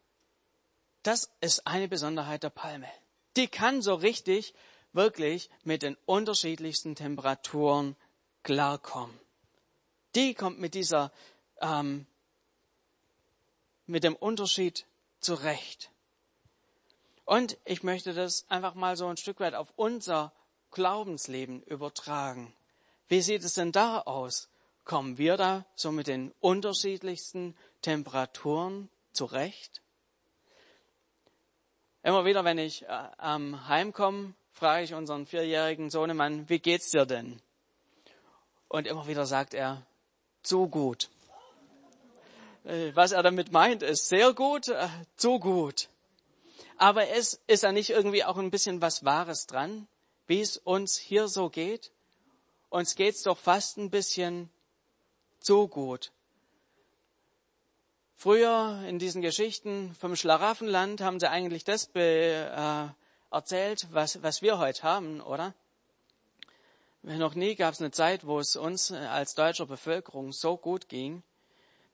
das 1.05 1.31
ist 1.41 1.65
eine 1.67 1.87
Besonderheit 1.87 2.43
der 2.43 2.51
Palme. 2.51 2.89
Die 3.37 3.47
kann 3.47 3.83
so 3.83 3.95
richtig, 3.95 4.53
wirklich 4.93 5.49
mit 5.63 5.83
den 5.83 5.97
unterschiedlichsten 6.07 6.97
Temperaturen 6.97 7.95
klarkommen. 8.47 9.19
Die 10.15 10.33
kommt 10.33 10.61
mit 10.61 10.75
dieser, 10.75 11.11
ähm, 11.61 12.07
mit 13.87 14.05
dem 14.05 14.15
Unterschied 14.15 14.87
zurecht. 15.19 15.91
Und 17.25 17.59
ich 17.65 17.83
möchte 17.83 18.15
das 18.15 18.47
einfach 18.49 18.75
mal 18.75 18.97
so 18.97 19.09
ein 19.09 19.17
Stück 19.17 19.41
weit 19.41 19.55
auf 19.55 19.73
unser 19.75 20.33
Glaubensleben 20.71 21.61
übertragen. 21.65 22.55
Wie 23.09 23.21
sieht 23.21 23.43
es 23.43 23.55
denn 23.55 23.73
da 23.73 24.03
aus? 24.03 24.49
Kommen 24.85 25.19
wir 25.19 25.37
da 25.37 25.67
so 25.75 25.91
mit 25.91 26.07
den 26.07 26.33
unterschiedlichsten 26.39 27.57
Temperaturen 27.83 28.89
zurecht? 29.13 29.83
Immer 32.05 32.25
wieder, 32.25 32.45
wenn 32.45 32.59
ich 32.59 32.85
äh, 32.85 33.09
ähm, 33.21 33.67
heimkomme, 33.67 34.35
frage 34.53 34.85
ich 34.85 34.95
unseren 34.95 35.27
vierjährigen 35.27 35.91
Sohnemann, 35.91 36.49
wie 36.49 36.61
geht's 36.61 36.93
dir 36.93 37.07
denn? 37.07 37.43
Und 38.69 38.87
immer 38.87 39.07
wieder 39.07 39.27
sagt 39.27 39.55
er, 39.55 39.87
zu 40.43 40.69
gut. 40.69 41.09
Äh, 42.65 42.95
was 42.95 43.13
er 43.13 43.23
damit 43.23 43.53
meint, 43.53 43.83
ist 43.83 44.09
sehr 44.09 44.33
gut, 44.33 44.69
äh, 44.69 44.89
zu 45.17 45.39
gut. 45.39 45.89
Aber 46.77 47.09
es 47.09 47.41
ist 47.47 47.63
da 47.63 47.73
nicht 47.73 47.91
irgendwie 47.91 48.25
auch 48.25 48.37
ein 48.37 48.51
bisschen 48.51 48.83
was 48.83 49.05
Wahres 49.05 49.47
dran, 49.47 49.89
wie 50.27 50.41
es 50.41 50.57
uns 50.59 50.97
hier 50.97 51.29
so 51.29 51.49
geht? 51.49 51.93
Uns 52.69 52.97
geht's 52.97 53.23
doch 53.23 53.39
fast 53.39 53.79
ein 53.79 53.91
bisschen 53.91 54.51
zu 55.39 55.69
gut. 55.69 56.13
Früher 58.15 58.83
in 58.89 58.99
diesen 58.99 59.23
Geschichten 59.23 59.95
vom 59.95 60.17
Schlaraffenland 60.17 61.01
haben 61.01 61.21
sie 61.21 61.31
eigentlich 61.31 61.65
das 61.65 61.91
äh, 61.95 62.89
erzählt, 63.31 63.87
was, 63.93 64.23
was 64.23 64.43
wir 64.43 64.59
heute 64.59 64.83
haben, 64.83 65.21
oder? 65.21 65.55
Noch 67.07 67.37
nie 67.37 67.55
gab 67.55 67.73
es 67.73 67.81
eine 67.81 67.93
Zeit, 67.93 68.27
wo 68.27 68.41
es 68.41 68.57
uns 68.57 68.91
äh, 68.91 68.97
als 68.97 69.37
deutscher 69.37 69.67
Bevölkerung 69.67 70.33
so 70.33 70.57
gut 70.57 70.89
ging. 70.89 71.23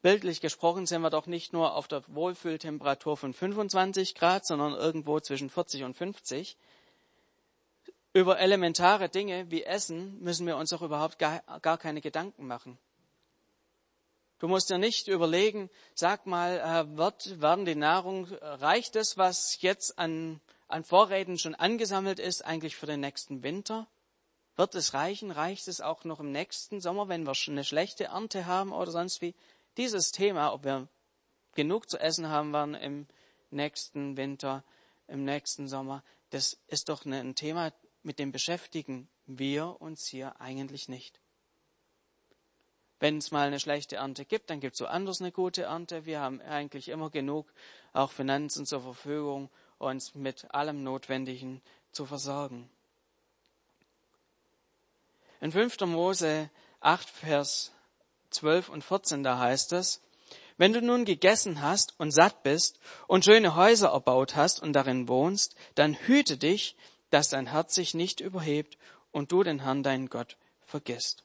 Bildlich 0.00 0.40
gesprochen 0.40 0.87
sind 0.87 1.02
wir 1.02 1.11
doch 1.11 1.26
nicht 1.26 1.52
nur 1.52 1.75
auf 1.75 1.87
der 1.87 2.02
Wohlfühltemperatur 2.07 3.19
von 3.19 3.35
25 3.35 4.14
Grad, 4.14 4.47
sondern 4.47 4.73
irgendwo 4.73 5.21
zwischen 5.21 5.50
40 5.50 5.85
und 5.85 5.95
50. 5.99 6.57
Über 8.14 8.38
elementare 8.38 9.11
Dinge 9.11 9.50
wie 9.50 9.64
Essen 9.64 10.19
müssen 10.21 10.47
wir 10.47 10.57
uns 10.57 10.71
doch 10.71 10.81
überhaupt 10.81 11.19
gar, 11.19 11.42
gar 11.61 11.76
keine 11.76 12.00
Gedanken 12.00 12.47
machen. 12.47 12.78
Du 14.38 14.49
musst 14.49 14.71
dir 14.71 14.78
nicht 14.78 15.09
überlegen, 15.09 15.69
sag 15.95 16.25
mal, 16.25 16.59
äh, 16.59 16.97
wird, 16.97 17.38
werden 17.38 17.66
die 17.66 17.75
Nahrung, 17.75 18.28
reicht 18.40 18.97
es, 18.97 19.19
was 19.19 19.61
jetzt 19.61 19.99
an, 19.99 20.40
an 20.69 20.85
Vorräten 20.85 21.38
schon 21.38 21.54
angesammelt 21.54 22.19
ist, 22.19 22.47
eigentlich 22.47 22.76
für 22.76 22.87
den 22.87 23.00
nächsten 23.00 23.42
Winter? 23.42 23.87
Wird 24.56 24.75
es 24.75 24.94
reichen? 24.94 25.30
Reicht 25.30 25.68
es 25.68 25.80
auch 25.80 26.04
noch 26.04 26.21
im 26.21 26.30
nächsten 26.30 26.80
Sommer, 26.80 27.09
wenn 27.09 27.26
wir 27.26 27.35
eine 27.47 27.64
schlechte 27.64 28.04
Ernte 28.04 28.47
haben 28.47 28.73
oder 28.73 28.90
sonst 28.90 29.23
wie? 29.23 29.35
Dieses 29.76 30.12
Thema, 30.12 30.52
ob 30.52 30.64
wir 30.64 30.88
genug 31.54 31.88
zu 31.88 31.99
essen 31.99 32.28
haben 32.28 32.52
werden 32.52 32.75
im 32.75 33.06
nächsten 33.50 34.16
Winter, 34.16 34.64
im 35.09 35.25
nächsten 35.25 35.68
Sommer, 35.68 36.02
das 36.30 36.59
ist 36.66 36.88
doch 36.88 37.04
ein 37.04 37.35
Thema, 37.35 37.73
mit 38.02 38.18
dem 38.18 38.32
beschäftigen 38.32 39.09
wir 39.26 39.80
uns 39.80 40.06
hier 40.06 40.40
eigentlich 40.40 40.88
nicht. 40.88 41.21
Wenn 43.00 43.18
es 43.18 43.30
mal 43.30 43.47
eine 43.47 43.59
schlechte 43.59 43.97
Ernte 43.97 44.25
gibt, 44.25 44.49
dann 44.50 44.61
gibt 44.61 44.75
es 44.75 44.80
woanders 44.80 45.21
eine 45.21 45.32
gute 45.32 45.62
Ernte. 45.62 46.06
Wir 46.06 46.21
haben 46.21 46.40
eigentlich 46.40 46.88
immer 46.88 47.11
genug 47.11 47.52
auch 47.92 48.12
Finanzen 48.12 48.64
zur 48.64 48.80
Verfügung, 48.80 49.50
uns 49.78 50.14
mit 50.14 50.54
allem 50.54 50.82
Notwendigen 50.85 51.62
zu 51.90 52.06
versorgen. 52.06 52.71
In 55.42 55.50
5. 55.50 55.80
Mose 55.87 56.50
8, 56.82 57.11
Vers 57.11 57.72
12 58.30 58.68
und 58.68 58.84
14, 58.84 59.25
da 59.25 59.40
heißt 59.40 59.72
es, 59.72 60.00
wenn 60.56 60.72
du 60.72 60.80
nun 60.80 61.04
gegessen 61.04 61.61
hast 61.61 61.99
und 61.99 62.12
satt 62.12 62.44
bist 62.44 62.78
und 63.08 63.25
schöne 63.25 63.56
Häuser 63.56 63.88
erbaut 63.88 64.37
hast 64.37 64.62
und 64.62 64.72
darin 64.72 65.08
wohnst, 65.08 65.56
dann 65.75 65.94
hüte 65.94 66.37
dich, 66.37 66.76
dass 67.11 67.28
dein 67.28 67.49
Herz 67.49 67.75
sich 67.75 67.92
nicht 67.92 68.20
überhebt 68.20 68.78
und 69.11 69.32
du 69.32 69.42
den 69.42 69.64
Herrn 69.64 69.82
deinen 69.82 70.08
Gott 70.08 70.37
vergisst. 70.64 71.25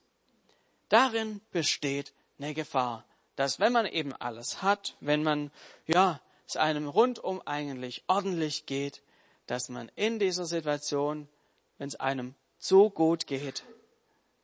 Darin 0.90 1.40
besteht 1.52 2.12
eine 2.40 2.56
Gefahr, 2.56 3.06
dass 3.36 3.60
wenn 3.60 3.72
man 3.72 3.86
eben 3.86 4.14
alles 4.14 4.64
hat, 4.64 4.96
wenn 5.00 5.22
man, 5.22 5.52
ja, 5.86 6.22
es 6.48 6.58
einem 6.58 6.88
rundum 6.88 7.40
eigentlich 7.46 8.04
ordentlich 8.08 8.66
geht, 8.66 9.04
dass 9.46 9.70
man 9.70 9.92
in 9.94 10.18
dieser 10.18 10.48
Situation, 10.48 11.30
wenn 11.78 11.90
es 11.90 11.98
einem 11.98 12.34
so 12.58 12.90
gut 12.90 13.28
geht, 13.28 13.64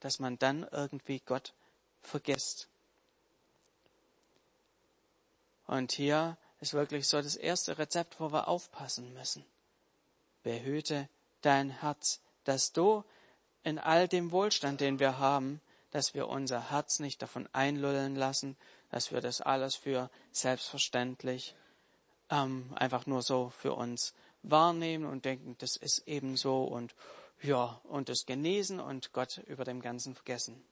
dass 0.04 0.20
man 0.20 0.38
dann 0.38 0.68
irgendwie 0.70 1.22
Gott 1.26 1.54
vergisst. 2.02 2.68
Und 5.66 5.94
hier 5.94 6.38
ist 6.60 6.74
wirklich 6.74 7.08
so 7.08 7.22
das 7.22 7.38
erste 7.38 7.78
Rezept, 7.78 8.20
wo 8.20 8.32
wir 8.34 8.50
aufpassen 8.50 9.14
müssen. 9.14 9.46
Behüte 10.44 11.08
dein 11.42 11.70
Herz, 11.70 12.20
dass 12.44 12.74
du 12.74 13.06
in 13.64 13.80
all 13.80 14.10
dem 14.10 14.34
Wohlstand, 14.34 14.82
den 14.82 15.00
wir 15.00 15.20
haben, 15.20 15.62
dass 15.92 16.14
wir 16.14 16.28
unser 16.28 16.70
Herz 16.70 17.00
nicht 17.00 17.22
davon 17.22 17.48
einlullen 17.54 18.18
lassen, 18.18 18.58
dass 18.90 19.14
wir 19.14 19.22
das 19.22 19.40
alles 19.40 19.76
für 19.76 20.10
selbstverständlich 20.34 21.56
ähm, 22.30 22.74
einfach 22.76 23.06
nur 23.06 23.22
so 23.22 23.52
für 23.52 23.74
uns 23.74 24.14
wahrnehmen 24.42 25.06
und 25.06 25.24
denken, 25.24 25.56
das 25.60 25.78
ist 25.78 26.06
eben 26.08 26.36
so 26.36 26.66
und 26.66 26.94
ja, 27.44 27.82
und 27.84 28.10
es 28.10 28.26
genießen 28.26 28.80
und 28.80 29.12
Gott 29.12 29.38
über 29.48 29.66
dem 29.66 29.82
Ganzen 29.82 30.16
vergessen. 30.16 30.64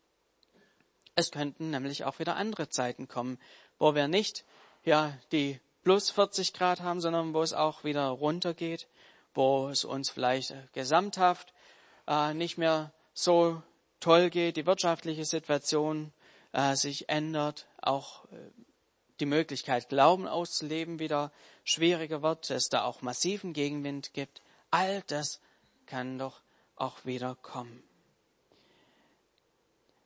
Es 1.16 1.32
könnten 1.32 1.70
nämlich 1.70 2.06
auch 2.06 2.20
wieder 2.20 2.38
andere 2.38 2.70
Zeiten 2.70 3.08
kommen, 3.08 3.38
wo 3.78 3.94
wir 3.94 4.08
nicht, 4.08 4.46
ja, 4.84 5.18
die 5.32 5.60
plus 5.84 6.10
40 6.12 6.54
Grad 6.54 6.80
haben, 6.80 7.02
sondern 7.02 7.34
wo 7.34 7.42
es 7.42 7.54
auch 7.54 7.84
wieder 7.84 8.08
runtergeht, 8.08 8.88
wo 9.34 9.68
es 9.68 9.84
uns 9.84 10.10
vielleicht 10.10 10.54
gesamthaft 10.74 11.54
äh, 12.08 12.34
nicht 12.34 12.58
mehr 12.58 12.94
so 13.14 13.62
toll 14.00 14.30
geht, 14.30 14.56
die 14.56 14.66
wirtschaftliche 14.66 15.26
Situation 15.26 16.14
äh, 16.54 16.76
sich 16.76 17.10
ändert, 17.10 17.68
auch 17.82 18.26
äh, 18.26 18.38
die 19.20 19.26
Möglichkeit, 19.26 19.90
Glauben 19.90 20.28
auszuleben, 20.28 21.00
wieder 21.00 21.34
schwieriger 21.66 22.22
wird, 22.22 22.50
es 22.50 22.70
da 22.70 22.84
auch 22.86 23.02
massiven 23.02 23.54
Gegenwind 23.54 24.14
gibt. 24.14 24.42
All 24.72 25.04
das 25.08 25.42
kann 25.86 26.18
doch 26.18 26.42
auch 26.82 27.06
wieder 27.06 27.36
kommen. 27.36 27.84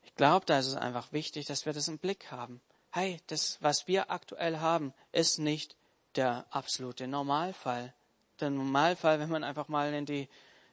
Ich 0.04 0.14
glaube, 0.16 0.46
da 0.46 0.60
ist 0.60 0.68
es 0.68 0.76
einfach 0.76 1.12
wichtig, 1.14 1.46
dass 1.46 1.66
wir 1.66 1.74
das 1.74 1.88
im 1.88 1.98
Blick 1.98 2.32
haben. 2.32 2.62
Hey, 2.92 3.20
das, 3.28 3.58
was 3.62 3.88
wir 3.88 4.12
aktuell 4.12 4.60
haben, 4.60 4.94
ist 5.12 5.40
nicht 5.40 5.76
der 6.16 6.46
absolute 6.50 7.08
Normalfall. 7.08 7.94
Der 8.40 8.50
Normalfall, 8.50 9.20
wenn 9.20 9.30
man 9.30 9.44
einfach 9.44 9.68
mal 9.68 9.94
in 9.94 10.06
die 10.06 10.30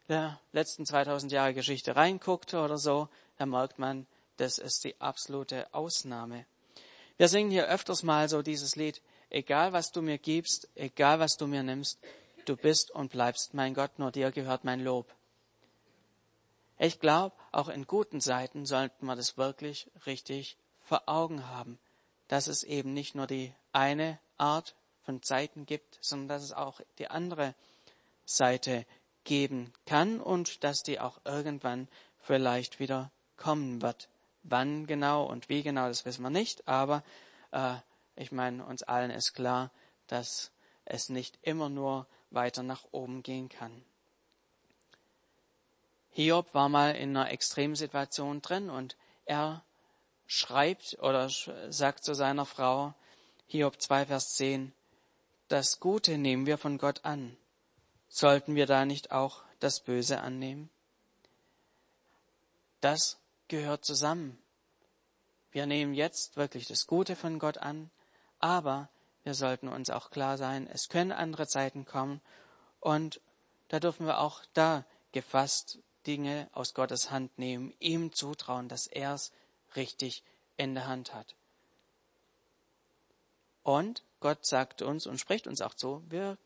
der 0.09 0.41
letzten 0.53 0.85
2000 0.85 1.31
Jahre 1.33 1.55
Geschichte 1.55 1.95
reinguckt 1.95 2.53
oder 2.55 2.79
so, 2.79 3.09
dann 3.39 3.51
merkt 3.51 3.79
man, 3.79 4.07
das 4.37 4.59
ist 4.59 4.85
die 4.85 5.01
absolute 5.01 5.73
Ausnahme. 5.73 6.45
Wir 7.17 7.29
singen 7.29 7.51
hier 7.51 7.69
öfters 7.69 8.03
mal 8.03 8.29
so 8.29 8.43
dieses 8.43 8.75
Lied, 8.75 9.01
egal 9.31 9.73
was 9.73 9.93
du 9.93 10.03
mir 10.03 10.19
gibst, 10.19 10.69
egal 10.75 11.21
was 11.21 11.37
du 11.37 11.47
mir 11.47 11.63
nimmst, 11.63 12.01
du 12.45 12.57
bist 12.57 12.91
und 12.91 13.13
bleibst 13.13 13.55
mein 13.55 13.75
Gott, 13.75 13.99
nur 13.99 14.11
dir 14.11 14.33
gehört 14.33 14.65
mein 14.65 14.81
Lob. 14.81 15.07
Ich 16.85 16.99
glaube, 16.99 17.37
auch 17.53 17.69
in 17.69 17.87
guten 17.87 18.21
Zeiten 18.21 18.67
sollten 18.67 19.07
wir 19.07 19.15
das 19.15 19.39
wirklich 19.39 19.89
richtig 20.05 20.59
vor 20.81 21.03
Augen 21.07 21.47
haben, 21.47 21.79
dass 22.27 22.49
es 22.49 22.65
eben 22.65 22.93
nicht 22.93 23.15
nur 23.15 23.29
die 23.29 23.55
eine 23.71 24.19
Art 24.37 24.75
von 25.03 25.23
Zeiten 25.23 25.65
gibt, 25.65 26.01
sondern 26.01 26.27
dass 26.27 26.43
es 26.43 26.53
auch 26.53 26.81
die 26.99 27.07
andere 27.07 27.55
Seite 28.25 28.85
geben 29.23 29.73
kann 29.87 30.21
und 30.21 30.65
dass 30.65 30.83
die 30.83 30.99
auch 30.99 31.21
irgendwann 31.25 31.87
vielleicht 32.19 32.81
wieder 32.81 33.13
kommen 33.37 33.81
wird. 33.81 34.09
Wann 34.43 34.89
genau 34.89 35.25
und 35.25 35.49
wie 35.49 35.63
genau, 35.63 35.87
das 35.87 36.05
wissen 36.05 36.25
wir 36.25 36.31
nicht, 36.31 36.67
aber 36.67 37.05
äh, 37.53 37.77
ich 38.17 38.33
meine, 38.33 38.67
uns 38.67 38.83
allen 38.83 39.13
ist 39.13 39.35
klar, 39.35 39.71
dass 40.09 40.51
es 40.85 41.11
nicht 41.11 41.39
immer 41.43 41.69
nur 41.69 42.09
weiter 42.31 42.65
nach 42.65 42.83
oben 42.91 43.23
gehen 43.23 43.49
kann. 43.49 43.85
Hiob 46.13 46.55
war 46.55 46.69
mal 46.69 46.95
in 46.95 47.17
einer 47.17 47.31
Extremsituation 47.31 48.43
drin 48.43 48.71
und 48.71 48.97
er 49.25 49.65
schreibt 50.27 50.99
oder 51.01 51.29
sagt 51.69 52.05
zu 52.05 52.15
seiner 52.15 52.47
Frau, 52.47 52.95
Hiob 53.47 53.81
2, 53.81 54.07
Vers 54.07 54.35
10, 54.35 54.73
das 55.49 55.81
Gute 55.81 56.17
nehmen 56.17 56.47
wir 56.47 56.59
von 56.59 56.79
Gott 56.79 57.05
an 57.05 57.37
Sollten 58.15 58.57
wir 58.57 58.67
da 58.67 58.85
nicht 58.85 59.11
auch 59.11 59.43
das 59.59 59.81
Böse 59.81 60.21
annehmen? 60.21 60.69
Das 62.83 63.17
gehört 63.49 63.87
zusammen. 63.87 64.39
Wir 65.51 65.65
nehmen 65.65 65.95
jetzt 65.95 66.37
wirklich 66.37 66.67
das 66.67 66.87
Gute 66.87 67.17
von 67.17 67.39
Gott 67.39 67.57
an, 67.57 67.91
aber 68.39 68.91
wir 69.25 69.33
sollten 69.33 69.69
uns 69.69 69.89
auch 69.89 70.11
klar 70.11 70.37
sein, 70.37 70.69
es 70.71 70.91
können 70.91 71.11
andere 71.11 71.47
Zeiten 71.47 71.87
kommen 71.87 72.21
und 72.81 73.23
da 73.69 73.81
dürfen 73.81 74.05
wir 74.05 74.19
auch 74.19 74.43
da 74.53 74.85
gefasst 75.13 75.79
Dinge 76.07 76.49
aus 76.53 76.75
Gottes 76.75 77.11
Hand 77.11 77.39
nehmen, 77.39 77.75
ihm 77.79 78.13
zutrauen, 78.13 78.69
dass 78.69 78.87
er 78.87 79.15
es 79.15 79.33
richtig 79.77 80.23
in 80.57 80.75
der 80.75 80.87
Hand 80.87 81.15
hat. 81.15 81.35
Und 83.63 84.03
Gott 84.21 84.45
sagt 84.47 84.83
uns 84.83 85.07
und 85.07 85.19
spricht 85.19 85.47
uns 85.47 85.61
auch 85.61 85.75
zu, 85.75 86.03
wir 86.09 86.39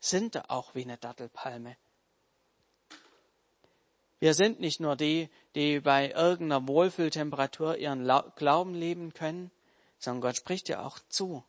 sind 0.00 0.34
da 0.34 0.44
auch 0.48 0.74
wie 0.74 0.82
eine 0.82 0.96
Dattelpalme. 0.96 1.76
Wir 4.18 4.32
sind 4.32 4.60
nicht 4.60 4.80
nur 4.80 4.96
die, 4.96 5.28
die 5.54 5.80
bei 5.80 6.10
irgendeiner 6.10 6.66
Wohlfühltemperatur 6.66 7.76
ihren 7.76 8.10
Glauben 8.36 8.74
leben 8.74 9.12
können, 9.12 9.50
sondern 9.98 10.22
Gott 10.22 10.36
spricht 10.36 10.68
dir 10.68 10.84
auch 10.84 10.98
zu. 11.08 11.44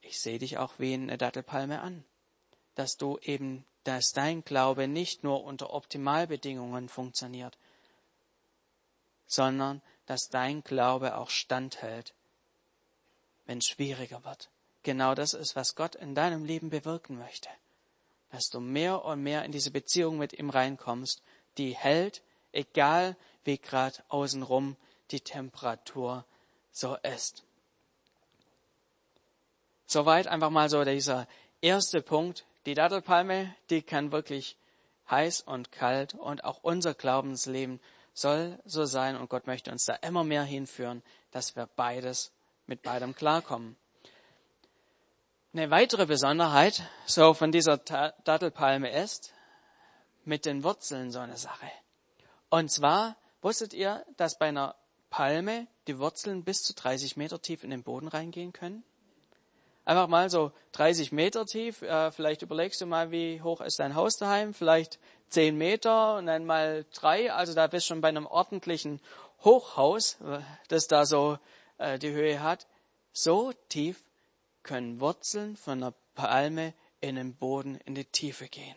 Ich 0.00 0.20
sehe 0.20 0.38
dich 0.38 0.56
auch 0.56 0.74
wie 0.78 0.94
eine 0.94 1.18
Dattelpalme 1.18 1.80
an, 1.80 2.04
dass 2.74 2.96
du 2.96 3.18
eben, 3.18 3.66
dass 3.88 4.12
dein 4.12 4.44
Glaube 4.44 4.88
nicht 4.88 5.24
nur 5.24 5.44
unter 5.44 5.72
Optimalbedingungen 5.72 6.88
funktioniert, 6.88 7.58
sondern 9.26 9.82
dass 10.06 10.28
dein 10.28 10.62
Glaube 10.62 11.16
auch 11.16 11.30
standhält, 11.30 12.14
wenn 13.46 13.58
es 13.58 13.66
schwieriger 13.66 14.24
wird 14.24 14.50
genau 14.88 15.14
das 15.14 15.34
ist, 15.34 15.54
was 15.54 15.74
Gott 15.74 15.94
in 15.96 16.14
deinem 16.14 16.46
Leben 16.46 16.70
bewirken 16.70 17.18
möchte. 17.18 17.50
Dass 18.30 18.48
du 18.48 18.58
mehr 18.58 19.04
und 19.04 19.22
mehr 19.22 19.44
in 19.44 19.52
diese 19.52 19.70
Beziehung 19.70 20.16
mit 20.16 20.32
ihm 20.32 20.48
reinkommst, 20.48 21.22
die 21.58 21.76
hält, 21.76 22.22
egal 22.52 23.14
wie 23.44 23.58
gerade 23.58 24.02
außenrum 24.08 24.76
die 25.10 25.20
Temperatur 25.20 26.24
so 26.72 26.96
ist. 27.02 27.44
Soweit 29.86 30.26
einfach 30.26 30.48
mal 30.48 30.70
so 30.70 30.82
dieser 30.84 31.28
erste 31.60 32.00
Punkt. 32.00 32.46
Die 32.68 32.74
Dattelpalme, 32.74 33.54
die 33.70 33.80
kann 33.80 34.12
wirklich 34.12 34.58
heiß 35.10 35.40
und 35.40 35.72
kalt 35.72 36.12
und 36.12 36.44
auch 36.44 36.58
unser 36.62 36.92
Glaubensleben 36.92 37.80
soll 38.12 38.58
so 38.66 38.84
sein 38.84 39.16
und 39.16 39.30
Gott 39.30 39.46
möchte 39.46 39.72
uns 39.72 39.86
da 39.86 39.94
immer 39.94 40.22
mehr 40.22 40.42
hinführen, 40.42 41.02
dass 41.30 41.56
wir 41.56 41.66
beides 41.76 42.30
mit 42.66 42.82
beidem 42.82 43.14
klarkommen. 43.14 43.78
Eine 45.54 45.70
weitere 45.70 46.04
Besonderheit 46.04 46.82
so 47.06 47.32
von 47.32 47.52
dieser 47.52 47.78
Dattelpalme 47.78 48.90
ist 48.90 49.32
mit 50.26 50.44
den 50.44 50.62
Wurzeln 50.62 51.10
so 51.10 51.20
eine 51.20 51.38
Sache. 51.38 51.70
Und 52.50 52.70
zwar 52.70 53.16
wusstet 53.40 53.72
ihr, 53.72 54.04
dass 54.18 54.36
bei 54.36 54.48
einer 54.48 54.74
Palme 55.08 55.68
die 55.86 55.98
Wurzeln 55.98 56.44
bis 56.44 56.58
zu 56.58 56.74
30 56.74 57.16
Meter 57.16 57.40
tief 57.40 57.64
in 57.64 57.70
den 57.70 57.82
Boden 57.82 58.08
reingehen 58.08 58.52
können? 58.52 58.84
Einfach 59.88 60.08
mal 60.08 60.28
so 60.28 60.52
30 60.72 61.12
Meter 61.12 61.46
tief. 61.46 61.80
Äh, 61.80 62.10
vielleicht 62.10 62.42
überlegst 62.42 62.78
du 62.82 62.84
mal, 62.84 63.10
wie 63.10 63.40
hoch 63.40 63.62
ist 63.62 63.78
dein 63.78 63.94
Haus 63.94 64.18
daheim? 64.18 64.52
Vielleicht 64.52 64.98
10 65.30 65.56
Meter 65.56 66.16
und 66.18 66.26
dann 66.26 66.44
mal 66.44 66.84
drei. 66.92 67.32
Also 67.32 67.54
da 67.54 67.68
bist 67.68 67.86
du 67.86 67.94
schon 67.94 68.02
bei 68.02 68.08
einem 68.08 68.26
ordentlichen 68.26 69.00
Hochhaus, 69.44 70.18
äh, 70.20 70.40
das 70.68 70.88
da 70.88 71.06
so 71.06 71.38
äh, 71.78 71.98
die 71.98 72.10
Höhe 72.10 72.42
hat. 72.42 72.66
So 73.14 73.54
tief 73.70 74.04
können 74.62 75.00
Wurzeln 75.00 75.56
von 75.56 75.82
einer 75.82 75.94
Palme 76.14 76.74
in 77.00 77.16
den 77.16 77.34
Boden 77.34 77.80
in 77.86 77.94
die 77.94 78.04
Tiefe 78.04 78.48
gehen. 78.48 78.76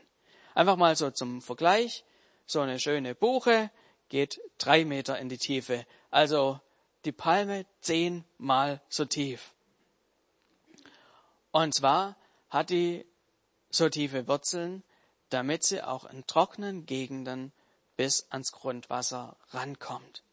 Einfach 0.56 0.78
mal 0.78 0.96
so 0.96 1.12
zum 1.12 1.42
Vergleich. 1.42 2.06
So 2.46 2.62
eine 2.62 2.80
schöne 2.80 3.16
Buche 3.16 3.70
geht 4.08 4.40
drei 4.58 4.86
Meter 4.86 5.20
in 5.20 5.28
die 5.28 5.38
Tiefe. 5.38 5.86
Also 6.10 6.62
die 7.04 7.12
Palme 7.12 7.66
zehnmal 7.82 8.80
so 8.88 9.04
tief. 9.04 9.54
Und 11.52 11.74
zwar 11.74 12.16
hat 12.50 12.70
die 12.70 13.06
so 13.70 13.90
tiefe 13.90 14.28
Wurzeln, 14.28 14.84
damit 15.30 15.64
sie 15.64 15.82
auch 15.82 16.06
in 16.06 16.26
trockenen 16.28 16.86
Gegenden 16.86 17.54
bis 17.96 18.28
ans 18.30 18.52
Grundwasser 18.52 19.38
rankommt. 19.50 20.24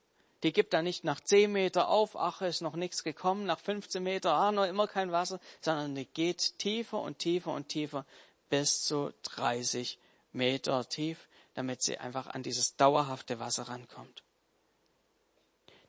Die 0.44 0.52
gibt 0.52 0.72
dann 0.72 0.85
nicht 0.85 1.02
nach 1.02 1.20
10 1.20 1.50
Meter 1.50 1.88
auf, 1.88 2.16
ach, 2.16 2.42
ist 2.42 2.62
noch 2.62 2.76
nichts 2.76 3.02
gekommen, 3.02 3.44
nach 3.44 3.59
15 3.59 4.02
Meter, 4.02 4.33
ah, 4.35 4.52
noch 4.52 4.64
immer 4.64 4.87
kein 4.87 5.11
Wasser, 5.11 5.40
sondern 5.61 5.96
die 5.96 6.07
geht 6.07 6.59
tiefer 6.59 7.00
und 7.00 7.18
tiefer 7.18 7.52
und 7.52 7.68
tiefer 7.68 8.07
bis 8.48 8.83
zu 8.83 9.12
30 9.22 9.98
Meter 10.33 10.88
tief, 10.88 11.28
damit 11.54 11.83
sie 11.83 11.98
einfach 11.98 12.28
an 12.28 12.44
dieses 12.44 12.76
dauerhafte 12.76 13.40
Wasser 13.40 13.64
rankommt. 13.64 14.22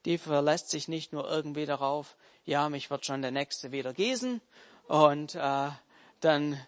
Die 0.05 0.17
verlässt 0.17 0.69
sich 0.69 0.87
nicht 0.87 1.13
nur 1.13 1.29
irgendwie 1.29 1.65
darauf, 1.65 2.17
ja, 2.45 2.69
mich 2.69 2.89
wird 2.89 3.05
schon 3.05 3.21
der 3.21 3.31
Nächste 3.31 3.71
wieder 3.71 3.93
gießen 3.93 4.41
und 4.89 5.35
äh, 5.35 5.69
dann 6.19 6.59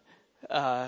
äh, 0.48 0.88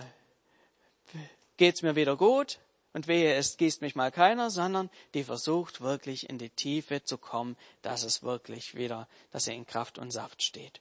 geht's 1.57 1.81
mir 1.81 1.97
wieder 1.97 2.15
gut, 2.15 2.59
und 2.93 3.07
wehe, 3.07 3.33
es 3.33 3.57
gießt 3.57 3.81
mich 3.81 3.95
mal 3.95 4.11
keiner, 4.11 4.51
sondern 4.51 4.89
die 5.15 5.23
versucht 5.23 5.81
wirklich 5.81 6.29
in 6.29 6.37
die 6.37 6.51
Tiefe 6.51 7.03
zu 7.03 7.17
kommen, 7.17 7.57
dass 7.81 8.03
es 8.03 8.21
wirklich 8.21 8.75
wieder, 8.75 9.07
dass 9.31 9.47
er 9.47 9.55
in 9.55 9.65
Kraft 9.65 9.97
und 9.97 10.11
Saft 10.11 10.43
steht. 10.43 10.79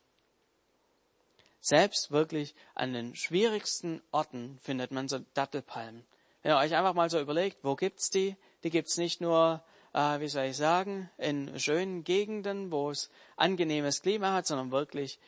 Selbst 1.62 2.10
wirklich 2.10 2.54
an 2.74 2.92
den 2.92 3.16
schwierigsten 3.16 4.02
Orten 4.10 4.58
findet 4.62 4.90
man 4.90 5.08
so 5.08 5.20
Dattelpalmen. 5.32 6.04
Wenn 6.42 6.52
ihr 6.52 6.58
euch 6.58 6.74
einfach 6.74 6.92
mal 6.92 7.08
so 7.08 7.18
überlegt, 7.18 7.58
wo 7.62 7.76
gibt's 7.76 8.10
die? 8.10 8.36
Die 8.62 8.70
gibt's 8.70 8.98
nicht 8.98 9.20
nur, 9.20 9.62
äh, 9.94 10.20
wie 10.20 10.28
soll 10.28 10.46
ich 10.46 10.56
sagen, 10.56 11.08
in 11.16 11.58
schönen 11.58 12.04
Gegenden, 12.04 12.70
wo 12.70 12.90
es 12.90 13.10
angenehmes 13.36 14.02
Klima 14.02 14.34
hat, 14.34 14.46
sondern 14.46 14.70
wirklich 14.70 15.18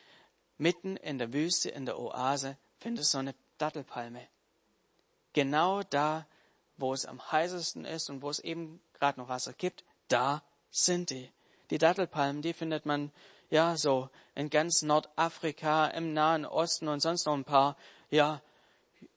mitten 0.57 0.97
in 0.97 1.17
der 1.17 1.33
Wüste, 1.33 1.69
in 1.69 1.85
der 1.85 1.99
Oase, 1.99 2.57
findest 2.79 3.13
du 3.13 3.17
so 3.17 3.19
eine 3.19 3.35
Dattelpalme. 3.57 4.27
Genau 5.33 5.83
da, 5.83 6.25
wo 6.77 6.93
es 6.93 7.05
am 7.05 7.31
heißesten 7.31 7.85
ist 7.85 8.09
und 8.09 8.21
wo 8.21 8.29
es 8.29 8.39
eben 8.39 8.81
gerade 8.93 9.19
noch 9.19 9.29
Wasser 9.29 9.53
gibt, 9.53 9.83
da 10.07 10.43
sind 10.69 11.09
die. 11.09 11.29
Die 11.69 11.77
Dattelpalmen, 11.77 12.41
die 12.41 12.53
findet 12.53 12.85
man 12.85 13.11
ja, 13.49 13.77
so 13.77 14.09
in 14.33 14.49
ganz 14.49 14.81
Nordafrika, 14.81 15.87
im 15.87 16.13
Nahen 16.13 16.45
Osten 16.45 16.87
und 16.87 16.99
sonst 16.99 17.25
noch 17.25 17.33
ein 17.33 17.43
paar, 17.43 17.77
ja, 18.09 18.41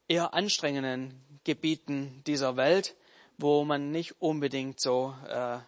eher 0.07 0.35
anstrengenden 0.35 1.40
Gebieten 1.44 2.22
dieser 2.27 2.57
Welt, 2.57 2.94
wo 3.37 3.64
man 3.64 3.90
nicht 3.90 4.20
unbedingt 4.20 4.81
so 4.81 5.14
äh, 5.29 5.59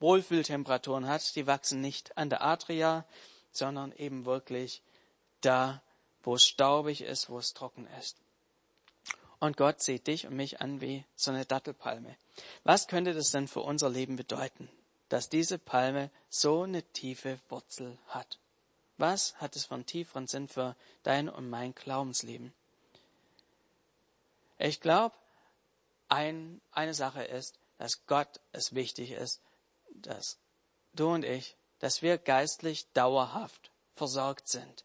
Wohlfühltemperaturen 0.00 1.06
hat. 1.06 1.34
Die 1.36 1.46
wachsen 1.46 1.80
nicht 1.80 2.16
an 2.16 2.30
der 2.30 2.42
Adria, 2.42 3.04
sondern 3.52 3.92
eben 3.92 4.24
wirklich 4.24 4.82
da, 5.40 5.82
wo 6.22 6.34
es 6.34 6.44
staubig 6.44 7.02
ist, 7.02 7.28
wo 7.28 7.38
es 7.38 7.52
trocken 7.52 7.86
ist. 7.98 8.16
Und 9.40 9.56
Gott 9.56 9.82
sieht 9.82 10.06
dich 10.06 10.26
und 10.26 10.36
mich 10.36 10.60
an 10.60 10.80
wie 10.80 11.04
so 11.16 11.32
eine 11.32 11.44
Dattelpalme. 11.44 12.16
Was 12.64 12.86
könnte 12.86 13.12
das 13.12 13.30
denn 13.30 13.48
für 13.48 13.60
unser 13.60 13.90
Leben 13.90 14.16
bedeuten, 14.16 14.68
dass 15.08 15.28
diese 15.28 15.58
Palme 15.58 16.10
so 16.30 16.62
eine 16.62 16.82
tiefe 16.82 17.40
Wurzel 17.48 17.98
hat? 18.06 18.38
Was 18.98 19.34
hat 19.40 19.56
es 19.56 19.70
einen 19.72 19.84
tieferen 19.84 20.28
Sinn 20.28 20.46
für 20.46 20.76
dein 21.02 21.28
und 21.28 21.50
mein 21.50 21.74
Glaubensleben? 21.74 22.52
Ich 24.58 24.80
glaube, 24.80 25.16
ein, 26.08 26.60
eine 26.70 26.94
Sache 26.94 27.24
ist, 27.24 27.58
dass 27.78 28.06
Gott 28.06 28.38
es 28.52 28.74
wichtig 28.76 29.10
ist, 29.10 29.40
dass 29.90 30.38
du 30.92 31.08
und 31.08 31.24
ich, 31.24 31.56
dass 31.82 32.00
wir 32.00 32.16
geistlich 32.16 32.86
dauerhaft 32.92 33.72
versorgt 33.96 34.48
sind. 34.48 34.84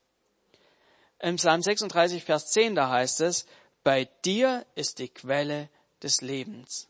Im 1.20 1.36
Psalm 1.36 1.62
36, 1.62 2.24
Vers 2.24 2.50
10, 2.50 2.74
da 2.74 2.90
heißt 2.90 3.22
es, 3.22 3.46
bei 3.84 4.06
dir 4.26 4.66
ist 4.74 4.98
die 4.98 5.08
Quelle 5.08 5.70
des 6.02 6.22
Lebens. 6.22 6.88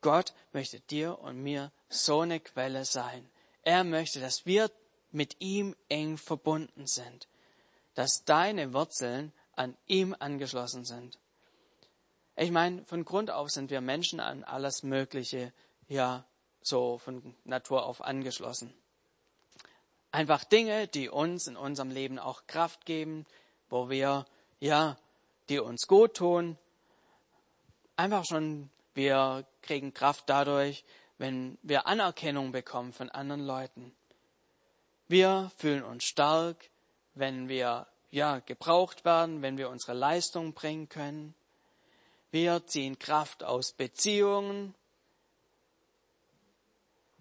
Gott 0.00 0.34
möchte 0.52 0.80
dir 0.80 1.20
und 1.20 1.40
mir 1.40 1.70
so 1.88 2.22
eine 2.22 2.40
Quelle 2.40 2.84
sein. 2.84 3.30
Er 3.62 3.84
möchte, 3.84 4.18
dass 4.18 4.44
wir 4.44 4.72
mit 5.12 5.36
ihm 5.38 5.76
eng 5.88 6.18
verbunden 6.18 6.88
sind, 6.88 7.28
dass 7.94 8.24
deine 8.24 8.72
Wurzeln 8.72 9.32
an 9.52 9.76
ihm 9.86 10.16
angeschlossen 10.18 10.84
sind. 10.84 11.16
Ich 12.34 12.50
meine, 12.50 12.84
von 12.86 13.04
Grund 13.04 13.30
auf 13.30 13.50
sind 13.50 13.70
wir 13.70 13.82
Menschen 13.82 14.18
an 14.18 14.42
alles 14.42 14.82
Mögliche, 14.82 15.52
ja, 15.86 16.24
so 16.60 16.98
von 16.98 17.36
Natur 17.44 17.86
auf 17.86 18.00
angeschlossen. 18.00 18.74
Einfach 20.18 20.42
Dinge, 20.42 20.88
die 20.88 21.08
uns 21.08 21.46
in 21.46 21.56
unserem 21.56 21.92
Leben 21.92 22.18
auch 22.18 22.48
Kraft 22.48 22.86
geben, 22.86 23.24
wo 23.68 23.88
wir, 23.88 24.26
ja, 24.58 24.96
die 25.48 25.60
uns 25.60 25.86
gut 25.86 26.16
tun. 26.16 26.58
Einfach 27.94 28.24
schon, 28.24 28.68
wir 28.94 29.46
kriegen 29.62 29.94
Kraft 29.94 30.24
dadurch, 30.26 30.84
wenn 31.18 31.56
wir 31.62 31.86
Anerkennung 31.86 32.50
bekommen 32.50 32.92
von 32.92 33.10
anderen 33.10 33.46
Leuten. 33.46 33.94
Wir 35.06 35.52
fühlen 35.56 35.84
uns 35.84 36.02
stark, 36.02 36.68
wenn 37.14 37.48
wir, 37.48 37.86
ja, 38.10 38.40
gebraucht 38.40 39.04
werden, 39.04 39.40
wenn 39.40 39.56
wir 39.56 39.70
unsere 39.70 39.94
Leistung 39.94 40.52
bringen 40.52 40.88
können. 40.88 41.32
Wir 42.32 42.66
ziehen 42.66 42.98
Kraft 42.98 43.44
aus 43.44 43.72
Beziehungen, 43.72 44.74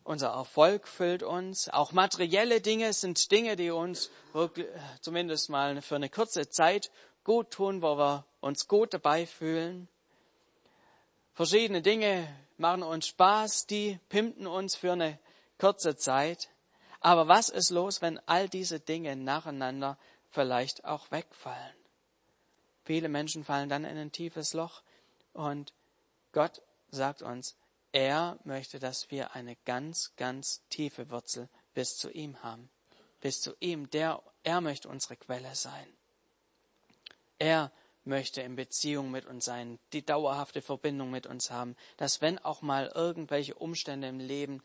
unser 0.07 0.29
Erfolg 0.29 0.87
füllt 0.87 1.21
uns. 1.21 1.69
Auch 1.69 1.91
materielle 1.91 2.61
Dinge 2.61 2.93
sind 2.93 3.29
Dinge, 3.31 3.55
die 3.55 3.71
uns 3.71 4.09
wirklich, 4.31 4.67
zumindest 5.01 5.49
mal 5.49 5.81
für 5.81 5.95
eine 5.95 6.09
kurze 6.09 6.49
Zeit 6.49 6.89
gut 7.23 7.51
tun, 7.51 7.81
wo 7.81 7.97
wir 7.97 8.25
uns 8.39 8.67
gut 8.67 8.93
dabei 8.93 9.25
fühlen. 9.25 9.89
Verschiedene 11.33 11.81
Dinge 11.81 12.27
machen 12.57 12.83
uns 12.83 13.07
Spaß, 13.07 13.67
die 13.67 13.99
pimpen 14.07 14.47
uns 14.47 14.75
für 14.75 14.93
eine 14.93 15.19
kurze 15.59 15.97
Zeit. 15.97 16.49
Aber 17.01 17.27
was 17.27 17.49
ist 17.49 17.69
los, 17.69 18.01
wenn 18.01 18.19
all 18.27 18.47
diese 18.47 18.79
Dinge 18.79 19.15
nacheinander 19.15 19.97
vielleicht 20.31 20.85
auch 20.85 21.11
wegfallen? 21.11 21.75
Viele 22.85 23.09
Menschen 23.09 23.43
fallen 23.43 23.67
dann 23.67 23.83
in 23.83 23.97
ein 23.97 24.13
tiefes 24.13 24.53
Loch 24.53 24.81
und 25.33 25.73
Gott 26.31 26.61
sagt 26.91 27.21
uns, 27.21 27.57
er 27.97 28.37
möchte, 28.43 28.77
dass 28.77 29.09
wir 29.09 29.33
eine 29.33 29.55
ganz, 29.65 30.13
ganz 30.17 30.61
tiefe 30.69 31.09
Wurzel 31.09 31.49
bis 31.73 31.97
zu 31.97 32.11
ihm 32.11 32.43
haben. 32.43 32.69
Bis 33.21 33.41
zu 33.41 33.55
ihm. 33.59 33.89
Der, 33.89 34.21
er 34.43 34.61
möchte 34.61 34.87
unsere 34.87 35.15
Quelle 35.15 35.55
sein. 35.55 35.87
Er 37.39 37.71
möchte 38.03 38.43
in 38.43 38.55
Beziehung 38.55 39.09
mit 39.09 39.25
uns 39.25 39.45
sein, 39.45 39.79
die 39.93 40.05
dauerhafte 40.05 40.61
Verbindung 40.61 41.09
mit 41.09 41.25
uns 41.25 41.49
haben, 41.49 41.75
dass 41.97 42.21
wenn 42.21 42.37
auch 42.37 42.61
mal 42.61 42.91
irgendwelche 42.93 43.55
Umstände 43.55 44.07
im 44.09 44.19
Leben 44.19 44.61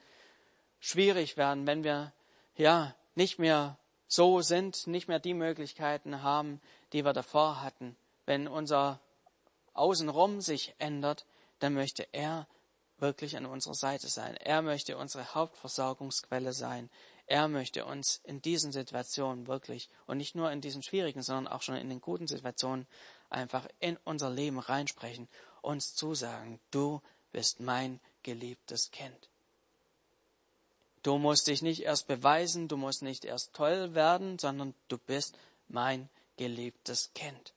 schwierig 0.79 1.39
werden, 1.39 1.67
wenn 1.67 1.85
wir 1.85 2.13
ja 2.55 2.95
nicht 3.15 3.39
mehr 3.39 3.79
so 4.09 4.43
sind, 4.43 4.87
nicht 4.87 5.09
mehr 5.09 5.21
die 5.21 5.33
Möglichkeiten 5.33 6.23
haben, 6.23 6.61
die 6.93 7.03
wir 7.03 7.15
davor 7.15 7.63
hatten, 7.63 7.97
wenn 8.27 8.47
unser 8.47 9.01
Außenrum 9.73 10.43
sich 10.43 10.75
ändert, 10.79 11.25
dann 11.61 11.73
möchte 11.73 12.07
er 12.13 12.47
wirklich 13.03 13.37
an 13.37 13.45
unserer 13.45 13.75
Seite 13.75 14.09
sein. 14.09 14.37
Er 14.37 14.63
möchte 14.63 14.97
unsere 14.97 15.35
Hauptversorgungsquelle 15.35 16.55
sein. 16.55 16.89
Er 17.27 17.49
möchte 17.49 17.85
uns 17.85 18.21
in 18.25 18.41
diesen 18.41 18.73
Situationen 18.73 19.47
wirklich 19.47 19.91
und 20.07 20.17
nicht 20.17 20.35
nur 20.35 20.51
in 20.51 20.61
diesen 20.61 20.83
schwierigen, 20.83 21.23
sondern 21.23 21.53
auch 21.53 21.63
schon 21.63 21.77
in 21.77 21.89
den 21.89 22.01
guten 22.01 22.27
Situationen 22.27 22.87
einfach 23.29 23.67
in 23.81 23.99
unser 24.05 24.31
Leben 24.31 24.59
reinsprechen, 24.59 25.29
uns 25.61 25.95
zusagen, 25.95 26.61
du 26.71 27.03
bist 27.33 27.61
mein 27.61 28.01
geliebtes 28.23 28.91
Kind. 28.91 29.29
Du 31.03 31.19
musst 31.19 31.49
dich 31.49 31.63
nicht 31.63 31.83
erst 31.83 32.07
beweisen, 32.07 32.69
du 32.69 32.77
musst 32.77 33.03
nicht 33.03 33.25
erst 33.25 33.55
toll 33.55 33.95
werden, 33.95 34.39
sondern 34.39 34.75
du 34.89 34.99
bist 34.99 35.37
mein 35.69 36.09
geliebtes 36.37 37.11
Kind. 37.15 37.55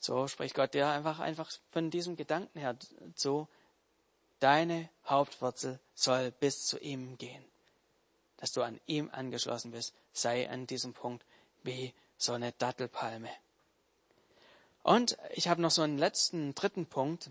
So 0.00 0.26
spricht 0.28 0.54
Gott 0.54 0.72
dir 0.72 0.88
einfach, 0.88 1.18
einfach 1.20 1.52
von 1.70 1.90
diesem 1.90 2.16
Gedanken 2.16 2.58
her 2.58 2.76
zu. 3.14 3.46
Deine 4.40 4.88
Hauptwurzel 5.04 5.78
soll 5.94 6.30
bis 6.30 6.66
zu 6.66 6.78
ihm 6.78 7.18
gehen. 7.18 7.44
Dass 8.38 8.52
du 8.52 8.62
an 8.62 8.80
ihm 8.86 9.10
angeschlossen 9.12 9.72
bist, 9.72 9.94
sei 10.14 10.48
an 10.48 10.66
diesem 10.66 10.94
Punkt 10.94 11.26
wie 11.62 11.92
so 12.16 12.32
eine 12.32 12.52
Dattelpalme. 12.52 13.28
Und 14.82 15.18
ich 15.34 15.48
habe 15.48 15.60
noch 15.60 15.70
so 15.70 15.82
einen 15.82 15.98
letzten, 15.98 16.54
dritten 16.54 16.86
Punkt, 16.86 17.30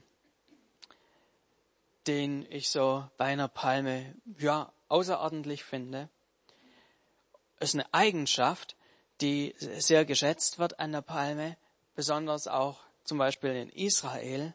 den 2.05 2.45
ich 2.51 2.69
so 2.69 3.09
bei 3.17 3.25
einer 3.25 3.47
Palme, 3.47 4.15
ja, 4.37 4.71
außerordentlich 4.87 5.63
finde. 5.63 6.09
Ist 7.59 7.73
eine 7.73 7.91
Eigenschaft, 7.91 8.75
die 9.21 9.55
sehr 9.57 10.05
geschätzt 10.05 10.59
wird 10.59 10.79
an 10.79 10.91
der 10.91 11.01
Palme, 11.01 11.57
besonders 11.99 12.47
auch 12.47 12.79
zum 13.03 13.17
Beispiel 13.17 13.49
in 13.49 13.69
Israel, 13.71 14.53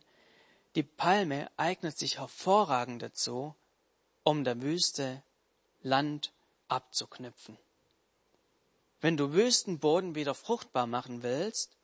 die 0.77 0.83
Palme 0.83 1.51
eignet 1.59 1.99
sich 1.99 2.19
hervorragend 2.19 3.03
dazu, 3.03 3.55
um 4.23 4.45
der 4.45 4.63
Wüste 4.63 5.23
Land 5.83 6.33
abzuknüpfen. 6.69 7.59
Wenn 9.03 9.19
du 9.19 9.35
Wüstenboden 9.35 10.15
wieder 10.15 10.35
fruchtbar 10.35 10.87
machen 10.87 11.23
willst 11.23 11.77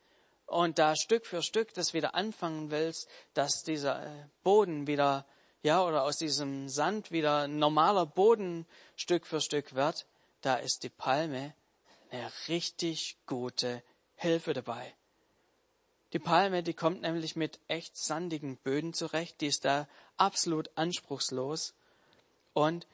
und 0.47 0.79
da 0.79 0.97
Stück 0.97 1.27
für 1.27 1.43
Stück 1.43 1.75
das 1.75 1.93
wieder 1.93 2.15
anfangen 2.15 2.71
willst, 2.71 3.07
dass 3.35 3.63
dieser 3.63 4.03
äh, 4.03 4.29
Boden 4.43 4.87
wieder, 4.87 5.27
ja, 5.63 5.85
oder 5.85 6.05
aus 6.05 6.17
diesem 6.17 6.71
Sand 6.71 7.11
wieder 7.11 7.49
normaler 7.49 8.07
Boden 8.07 8.65
Stück 8.97 9.27
für 9.27 9.43
Stück 9.43 9.75
wird, 9.75 10.07
da 10.41 10.55
ist 10.55 10.85
die 10.85 10.89
Palme 10.89 11.53
eine 12.11 12.33
richtig 12.49 13.19
gute 13.27 13.83
Hilfe 14.15 14.55
dabei. 14.55 14.95
Die 16.13 16.19
Palme, 16.19 16.63
die 16.63 16.75
kommt 16.75 17.03
nämlich 17.03 17.37
mit 17.37 17.61
echt 17.69 17.97
sandigen 17.97 18.57
Böden 18.57 18.93
zurecht, 18.93 19.41
die 19.41 19.47
ist 19.47 19.65
da 19.65 19.87
absolut 20.17 20.71
anspruchslos 20.77 21.75
und 22.53 22.87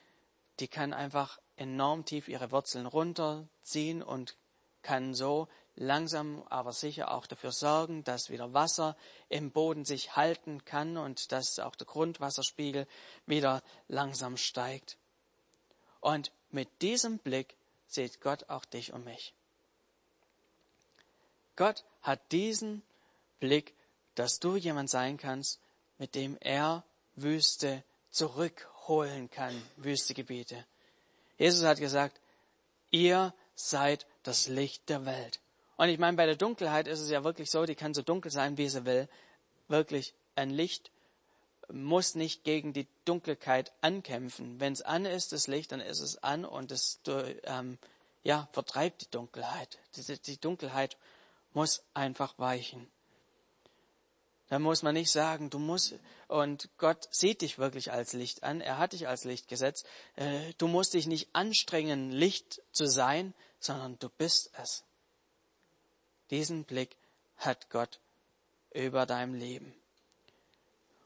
die 0.59 0.67
kann 0.67 0.93
einfach 0.93 1.39
enorm 1.55 2.05
tief 2.05 2.27
ihre 2.27 2.51
Wurzeln 2.51 2.85
runterziehen 2.85 4.03
und 4.03 4.37
kann 4.83 5.15
so 5.15 5.47
langsam 5.75 6.43
aber 6.49 6.73
sicher 6.73 7.11
auch 7.11 7.27
dafür 7.27 7.51
sorgen, 7.51 8.03
dass 8.03 8.29
wieder 8.29 8.53
Wasser 8.53 8.95
im 9.29 9.51
Boden 9.51 9.85
sich 9.85 10.15
halten 10.15 10.63
kann 10.65 10.97
und 10.97 11.31
dass 11.31 11.59
auch 11.59 11.75
der 11.75 11.87
Grundwasserspiegel 11.87 12.87
wieder 13.25 13.63
langsam 13.87 14.37
steigt. 14.37 14.97
Und 16.01 16.31
mit 16.51 16.81
diesem 16.81 17.19
Blick 17.19 17.55
sieht 17.87 18.21
Gott 18.21 18.49
auch 18.49 18.65
dich 18.65 18.93
und 18.93 19.05
mich. 19.05 19.33
Gott 21.55 21.83
hat 22.01 22.31
diesen 22.31 22.83
Blick, 23.39 23.73
dass 24.15 24.39
du 24.39 24.55
jemand 24.55 24.89
sein 24.89 25.17
kannst, 25.17 25.59
mit 25.97 26.15
dem 26.15 26.37
er 26.39 26.83
Wüste 27.15 27.83
zurückholen 28.09 29.29
kann, 29.29 29.61
Wüstegebiete. 29.77 30.65
Jesus 31.37 31.63
hat 31.63 31.79
gesagt, 31.79 32.19
ihr 32.89 33.33
seid 33.55 34.05
das 34.23 34.47
Licht 34.47 34.89
der 34.89 35.05
Welt. 35.05 35.39
Und 35.77 35.89
ich 35.89 35.99
meine, 35.99 36.17
bei 36.17 36.25
der 36.25 36.35
Dunkelheit 36.35 36.87
ist 36.87 36.99
es 36.99 37.09
ja 37.09 37.23
wirklich 37.23 37.51
so, 37.51 37.65
die 37.65 37.75
kann 37.75 37.93
so 37.93 38.01
dunkel 38.01 38.31
sein, 38.31 38.57
wie 38.57 38.69
sie 38.69 38.85
will. 38.85 39.07
Wirklich 39.67 40.13
ein 40.35 40.49
Licht 40.49 40.91
muss 41.71 42.15
nicht 42.15 42.43
gegen 42.43 42.73
die 42.73 42.87
Dunkelheit 43.05 43.73
ankämpfen. 43.81 44.59
Wenn 44.59 44.73
es 44.73 44.81
an 44.81 45.05
ist, 45.05 45.33
das 45.33 45.47
Licht, 45.47 45.71
dann 45.71 45.81
ist 45.81 45.99
es 45.99 46.23
an 46.23 46.45
und 46.45 46.71
es 46.71 46.99
ähm, 47.43 47.77
ja, 48.23 48.47
vertreibt 48.53 49.01
die 49.01 49.11
Dunkelheit. 49.11 49.77
Die, 49.95 50.17
die 50.19 50.39
Dunkelheit 50.39 50.97
muss 51.53 51.83
einfach 51.93 52.37
weichen. 52.39 52.87
Da 54.49 54.59
muss 54.59 54.81
man 54.81 54.93
nicht 54.93 55.11
sagen, 55.11 55.49
du 55.49 55.59
musst, 55.59 55.95
und 56.27 56.69
Gott 56.77 57.07
sieht 57.11 57.41
dich 57.41 57.57
wirklich 57.57 57.91
als 57.91 58.13
Licht 58.13 58.43
an, 58.43 58.61
er 58.61 58.77
hat 58.77 58.93
dich 58.93 59.07
als 59.07 59.25
Licht 59.25 59.47
gesetzt, 59.47 59.85
äh, 60.15 60.53
du 60.57 60.67
musst 60.67 60.93
dich 60.93 61.05
nicht 61.05 61.29
anstrengen, 61.33 62.11
Licht 62.11 62.61
zu 62.71 62.87
sein, 62.87 63.33
sondern 63.59 63.99
du 63.99 64.09
bist 64.09 64.51
es. 64.61 64.83
Diesen 66.29 66.63
Blick 66.63 66.95
hat 67.37 67.69
Gott 67.69 67.99
über 68.73 69.05
deinem 69.05 69.33
Leben. 69.33 69.73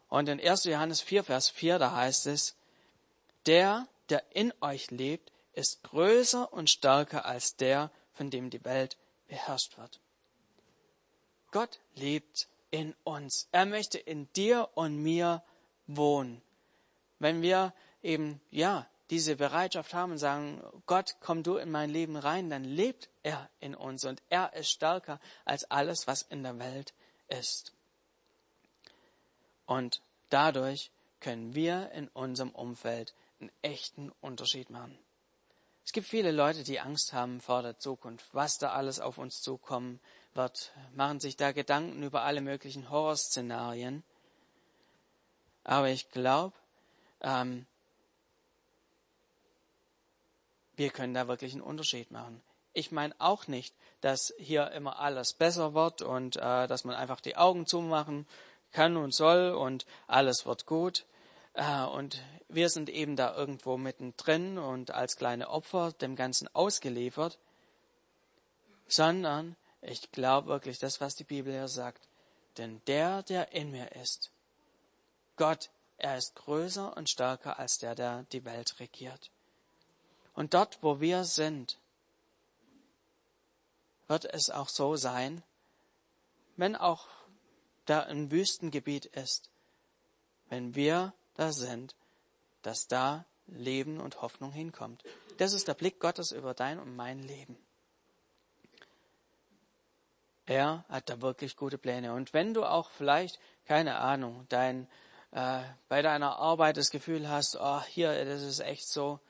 Und 0.07 0.27
in 0.27 0.39
1. 0.39 0.65
Johannes 0.65 1.01
4, 1.01 1.23
Vers 1.23 1.49
4, 1.49 1.79
da 1.79 1.95
heißt 1.95 2.27
es, 2.27 2.55
der, 3.45 3.87
der 4.09 4.23
in 4.35 4.53
euch 4.61 4.91
lebt, 4.91 5.31
ist 5.53 5.83
größer 5.83 6.51
und 6.53 6.69
stärker 6.69 7.25
als 7.25 7.55
der, 7.55 7.91
von 8.13 8.29
dem 8.29 8.49
die 8.49 8.63
Welt 8.65 8.97
beherrscht 9.27 9.77
wird. 9.77 9.99
Gott 11.51 11.79
lebt 11.95 12.47
in 12.71 12.95
uns. 13.03 13.47
Er 13.51 13.65
möchte 13.65 13.97
in 13.97 14.31
dir 14.33 14.69
und 14.73 14.97
mir 14.97 15.43
wohnen. 15.87 16.41
Wenn 17.19 17.41
wir 17.41 17.73
eben, 18.01 18.41
ja, 18.49 18.87
diese 19.09 19.35
Bereitschaft 19.35 19.93
haben 19.93 20.13
und 20.13 20.17
sagen, 20.17 20.63
Gott, 20.85 21.17
komm 21.19 21.43
du 21.43 21.57
in 21.57 21.69
mein 21.69 21.89
Leben 21.89 22.15
rein, 22.15 22.49
dann 22.49 22.63
lebt 22.63 23.09
er 23.23 23.49
in 23.59 23.75
uns 23.75 24.05
und 24.05 24.21
er 24.29 24.53
ist 24.53 24.69
stärker 24.69 25.19
als 25.43 25.69
alles, 25.69 26.07
was 26.07 26.21
in 26.21 26.43
der 26.43 26.57
Welt 26.59 26.93
ist. 27.27 27.73
Und 29.65 30.01
dadurch 30.29 30.91
können 31.19 31.53
wir 31.53 31.91
in 31.91 32.07
unserem 32.07 32.51
Umfeld 32.51 33.13
einen 33.39 33.51
echten 33.61 34.11
Unterschied 34.21 34.69
machen. 34.69 34.97
Es 35.85 35.91
gibt 35.91 36.07
viele 36.07 36.31
Leute, 36.31 36.63
die 36.63 36.79
Angst 36.79 37.11
haben 37.11 37.41
vor 37.41 37.61
der 37.63 37.77
Zukunft, 37.77 38.25
was 38.33 38.57
da 38.59 38.71
alles 38.71 38.99
auf 39.01 39.17
uns 39.17 39.41
zukommen 39.41 39.99
wird, 40.33 40.71
machen 40.95 41.19
sich 41.19 41.35
da 41.37 41.51
Gedanken 41.51 42.03
über 42.03 42.23
alle 42.23 42.41
möglichen 42.41 42.89
Horrorszenarien. 42.89 44.03
Aber 45.63 45.89
ich 45.89 46.09
glaube, 46.09 46.55
ähm, 47.21 47.65
wir 50.75 50.89
können 50.89 51.13
da 51.13 51.27
wirklich 51.27 51.53
einen 51.53 51.61
Unterschied 51.61 52.11
machen. 52.11 52.41
Ich 52.73 52.91
meine 52.91 53.13
auch 53.19 53.47
nicht, 53.47 53.75
dass 53.99 54.33
hier 54.37 54.71
immer 54.71 54.99
alles 54.99 55.33
besser 55.33 55.73
wird 55.73 56.01
und 56.01 56.37
äh, 56.37 56.67
dass 56.67 56.85
man 56.85 56.95
einfach 56.95 57.21
die 57.21 57.35
Augen 57.37 57.65
zumachen 57.65 58.25
kann 58.71 58.97
und 58.97 59.13
soll 59.13 59.51
und 59.51 59.85
alles 60.07 60.45
wird 60.45 60.65
gut. 60.65 61.05
Äh, 61.53 61.83
und 61.83 62.23
wir 62.47 62.69
sind 62.69 62.89
eben 62.89 63.15
da 63.15 63.35
irgendwo 63.35 63.77
mittendrin 63.77 64.57
und 64.57 64.91
als 64.91 65.17
kleine 65.17 65.49
Opfer 65.49 65.91
dem 65.91 66.15
Ganzen 66.15 66.47
ausgeliefert, 66.53 67.37
sondern 68.87 69.55
ich 69.81 70.11
glaube 70.11 70.47
wirklich 70.47 70.79
das, 70.79 71.01
was 71.01 71.15
die 71.15 71.23
Bibel 71.23 71.51
hier 71.51 71.67
sagt. 71.67 72.07
Denn 72.57 72.81
der, 72.87 73.23
der 73.23 73.51
in 73.51 73.71
mir 73.71 73.91
ist, 73.93 74.31
Gott, 75.37 75.69
er 75.97 76.17
ist 76.17 76.35
größer 76.35 76.95
und 76.95 77.09
stärker 77.09 77.59
als 77.59 77.77
der, 77.77 77.95
der 77.95 78.23
die 78.31 78.45
Welt 78.45 78.79
regiert. 78.79 79.31
Und 80.33 80.53
dort, 80.53 80.81
wo 80.81 80.99
wir 80.99 81.23
sind, 81.23 81.79
wird 84.07 84.25
es 84.25 84.49
auch 84.49 84.69
so 84.69 84.95
sein, 84.95 85.43
wenn 86.57 86.75
auch 86.75 87.07
da 87.85 88.01
ein 88.01 88.31
Wüstengebiet 88.31 89.05
ist, 89.05 89.49
wenn 90.49 90.75
wir 90.75 91.13
da 91.35 91.51
sind, 91.51 91.95
dass 92.61 92.87
da 92.87 93.25
Leben 93.47 93.99
und 93.99 94.21
Hoffnung 94.21 94.51
hinkommt. 94.51 95.03
Das 95.37 95.53
ist 95.53 95.67
der 95.67 95.73
Blick 95.73 95.99
Gottes 95.99 96.31
über 96.31 96.53
dein 96.53 96.79
und 96.79 96.95
mein 96.95 97.23
Leben. 97.23 97.57
Er 100.51 100.83
hat 100.89 101.09
da 101.09 101.21
wirklich 101.21 101.55
gute 101.55 101.77
Pläne. 101.77 102.11
Und 102.13 102.33
wenn 102.33 102.53
du 102.53 102.65
auch 102.65 102.89
vielleicht, 102.89 103.39
keine 103.65 103.95
Ahnung, 103.99 104.45
dein, 104.49 104.89
äh, 105.31 105.61
bei 105.87 106.01
deiner 106.01 106.39
Arbeit 106.39 106.75
das 106.75 106.89
Gefühl 106.89 107.29
hast, 107.29 107.55
oh, 107.57 107.81
hier, 107.83 108.25
das 108.25 108.41
ist 108.41 108.59
echt 108.59 108.85
so, 108.85 109.21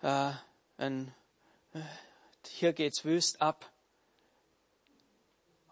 äh, 0.00 0.30
ein, 0.78 1.12
äh, 1.74 1.80
hier 2.46 2.72
geht's 2.72 3.04
wüst 3.04 3.42
ab. 3.42 3.68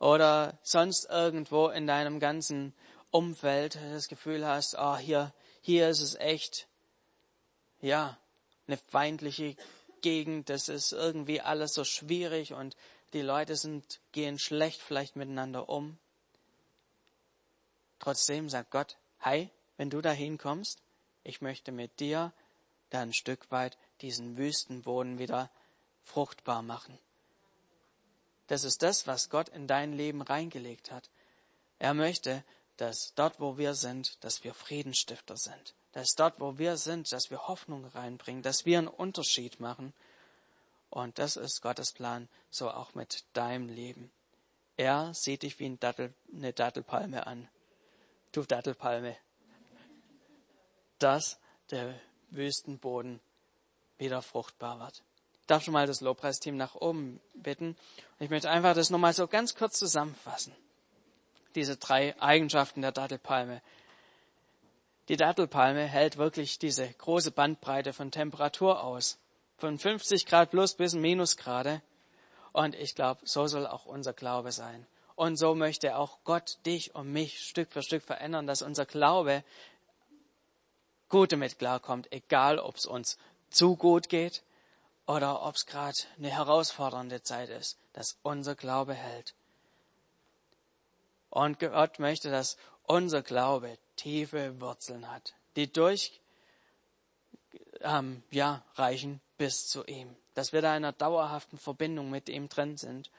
Oder 0.00 0.58
sonst 0.64 1.08
irgendwo 1.08 1.68
in 1.68 1.86
deinem 1.86 2.18
ganzen 2.18 2.74
Umfeld 3.12 3.78
das 3.92 4.08
Gefühl 4.08 4.44
hast, 4.44 4.74
oh, 4.76 4.96
hier, 4.96 5.32
hier 5.60 5.88
ist 5.88 6.00
es 6.00 6.16
echt, 6.16 6.66
ja, 7.80 8.18
eine 8.66 8.76
feindliche 8.76 9.54
Gegend, 10.00 10.50
das 10.50 10.68
ist 10.68 10.90
irgendwie 10.90 11.40
alles 11.40 11.74
so 11.74 11.84
schwierig 11.84 12.52
und 12.52 12.74
die 13.12 13.22
Leute 13.22 13.56
sind, 13.56 14.00
gehen 14.12 14.38
schlecht 14.38 14.80
vielleicht 14.80 15.16
miteinander 15.16 15.68
um. 15.68 15.98
Trotzdem 17.98 18.48
sagt 18.48 18.70
Gott, 18.70 18.96
hey, 19.18 19.50
wenn 19.76 19.90
du 19.90 20.00
da 20.00 20.10
hinkommst, 20.10 20.82
ich 21.24 21.40
möchte 21.40 21.72
mit 21.72 22.00
dir 22.00 22.32
da 22.90 23.02
ein 23.02 23.12
Stück 23.12 23.50
weit 23.50 23.76
diesen 24.00 24.36
Wüstenboden 24.36 25.18
wieder 25.18 25.50
fruchtbar 26.04 26.62
machen. 26.62 26.98
Das 28.46 28.64
ist 28.64 28.82
das, 28.82 29.06
was 29.06 29.28
Gott 29.28 29.48
in 29.50 29.66
dein 29.66 29.92
Leben 29.92 30.22
reingelegt 30.22 30.90
hat. 30.90 31.10
Er 31.78 31.94
möchte, 31.94 32.44
dass 32.76 33.12
dort, 33.14 33.40
wo 33.40 33.58
wir 33.58 33.74
sind, 33.74 34.22
dass 34.24 34.42
wir 34.42 34.54
Friedensstifter 34.54 35.36
sind. 35.36 35.74
Dass 35.92 36.14
dort, 36.16 36.40
wo 36.40 36.56
wir 36.58 36.76
sind, 36.76 37.12
dass 37.12 37.30
wir 37.30 37.46
Hoffnung 37.46 37.84
reinbringen, 37.84 38.42
dass 38.42 38.64
wir 38.64 38.78
einen 38.78 38.88
Unterschied 38.88 39.60
machen 39.60 39.92
und 40.90 41.18
das 41.18 41.36
ist 41.36 41.60
Gottes 41.60 41.92
Plan, 41.92 42.28
so 42.50 42.70
auch 42.70 42.94
mit 42.94 43.24
deinem 43.34 43.68
Leben. 43.68 44.10
Er 44.76 45.12
sieht 45.12 45.42
dich 45.42 45.58
wie 45.58 45.66
eine 45.66 46.52
Dattelpalme 46.52 47.26
an. 47.26 47.48
Du 48.32 48.42
Dattelpalme. 48.42 49.16
Dass 50.98 51.38
der 51.70 51.94
Wüstenboden 52.30 53.20
wieder 53.98 54.22
fruchtbar 54.22 54.78
wird. 54.78 55.02
Ich 55.40 55.46
darf 55.46 55.64
schon 55.64 55.72
mal 55.72 55.86
das 55.86 56.00
Lobpreisteam 56.00 56.56
nach 56.56 56.74
oben 56.74 57.20
bitten. 57.34 57.76
Ich 58.18 58.30
möchte 58.30 58.50
einfach 58.50 58.74
das 58.74 58.90
nochmal 58.90 59.12
so 59.12 59.26
ganz 59.26 59.54
kurz 59.54 59.78
zusammenfassen. 59.78 60.54
Diese 61.54 61.76
drei 61.76 62.20
Eigenschaften 62.20 62.82
der 62.82 62.92
Dattelpalme. 62.92 63.62
Die 65.08 65.16
Dattelpalme 65.16 65.86
hält 65.86 66.18
wirklich 66.18 66.58
diese 66.58 66.86
große 66.86 67.30
Bandbreite 67.30 67.92
von 67.92 68.10
Temperatur 68.10 68.82
aus 68.82 69.18
von 69.58 69.78
50 69.78 70.24
Grad 70.26 70.50
plus 70.50 70.74
bis 70.74 70.94
Minusgrade. 70.94 71.82
Und 72.52 72.74
ich 72.74 72.94
glaube, 72.94 73.20
so 73.24 73.46
soll 73.46 73.66
auch 73.66 73.84
unser 73.84 74.12
Glaube 74.12 74.52
sein. 74.52 74.86
Und 75.16 75.36
so 75.36 75.54
möchte 75.54 75.96
auch 75.96 76.18
Gott 76.24 76.58
dich 76.64 76.94
und 76.94 77.12
mich 77.12 77.40
Stück 77.40 77.72
für 77.72 77.82
Stück 77.82 78.04
verändern, 78.04 78.46
dass 78.46 78.62
unser 78.62 78.86
Glaube 78.86 79.42
gut 81.08 81.32
damit 81.32 81.58
klarkommt, 81.58 82.10
egal 82.12 82.58
ob 82.58 82.76
es 82.76 82.86
uns 82.86 83.18
zu 83.50 83.76
gut 83.76 84.08
geht 84.08 84.42
oder 85.06 85.42
ob 85.42 85.56
es 85.56 85.66
gerade 85.66 85.98
eine 86.18 86.30
herausfordernde 86.30 87.22
Zeit 87.22 87.48
ist, 87.48 87.78
dass 87.94 88.18
unser 88.22 88.54
Glaube 88.54 88.94
hält. 88.94 89.34
Und 91.30 91.58
Gott 91.58 91.98
möchte, 91.98 92.30
dass 92.30 92.56
unser 92.84 93.22
Glaube 93.22 93.76
tiefe 93.96 94.60
Wurzeln 94.60 95.10
hat, 95.10 95.34
die 95.56 95.70
durch 95.72 96.20
ähm, 97.80 98.22
ja, 98.30 98.62
reichen 98.76 99.20
bis 99.38 99.68
zu 99.68 99.84
ihm. 99.84 100.14
Dass 100.34 100.52
wir 100.52 100.60
da 100.60 100.76
in 100.76 100.84
einer 100.84 100.92
dauerhaften 100.92 101.58
Verbindung 101.58 102.10
mit 102.10 102.28
ihm 102.28 102.48
drin 102.48 102.76
sind 102.76 103.10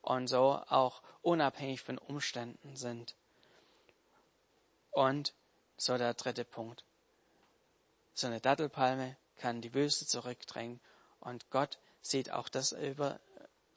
und 0.00 0.28
so 0.28 0.62
auch 0.68 1.02
unabhängig 1.22 1.82
von 1.82 1.98
Umständen 1.98 2.76
sind. 2.76 3.14
Und 4.92 5.34
so 5.76 5.98
der 5.98 6.14
dritte 6.14 6.44
Punkt. 6.44 6.84
So 8.14 8.28
eine 8.28 8.40
Dattelpalme 8.40 9.16
kann 9.36 9.60
die 9.60 9.74
Wüste 9.74 10.06
zurückdrängen 10.06 10.80
und 11.20 11.50
Gott 11.50 11.78
sieht 12.00 12.30
auch 12.30 12.48
das 12.48 12.72
über 12.72 13.20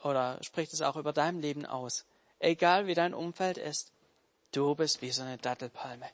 oder 0.02 0.42
spricht 0.44 0.72
es 0.72 0.82
auch 0.82 0.96
über 0.96 1.12
dein 1.12 1.42
Leben 1.42 1.66
aus. 1.66 2.06
Egal 2.40 2.88
wie 2.88 2.94
dein 2.94 3.14
Umfeld 3.14 3.58
ist, 3.58 3.92
du 4.54 4.76
bist 4.76 5.02
wie 5.02 5.12
so 5.12 5.24
eine 5.24 5.38
Dattelpalme. 5.38 6.10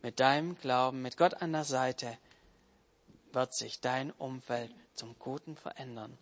Mit 0.00 0.20
deinem 0.20 0.58
Glauben, 0.58 1.02
mit 1.02 1.18
Gott 1.18 1.34
an 1.34 1.52
der 1.52 1.64
Seite, 1.64 2.16
wird 3.34 3.54
sich 3.54 3.80
dein 3.80 4.10
Umfeld 4.12 4.72
zum 4.94 5.18
Guten 5.18 5.56
verändern, 5.56 6.16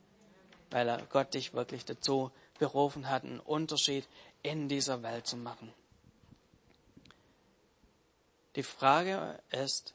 weil 0.71 1.07
Gott 1.11 1.35
dich 1.35 1.53
wirklich 1.55 1.85
dazu 1.85 2.31
berufen 2.59 3.09
hat, 3.09 3.25
einen 3.25 3.41
Unterschied 3.41 4.09
in 4.43 4.69
dieser 4.69 5.03
Welt 5.03 5.27
zu 5.27 5.37
machen. 5.37 5.73
Die 8.57 8.63
Frage 8.63 9.39
ist, 9.51 9.95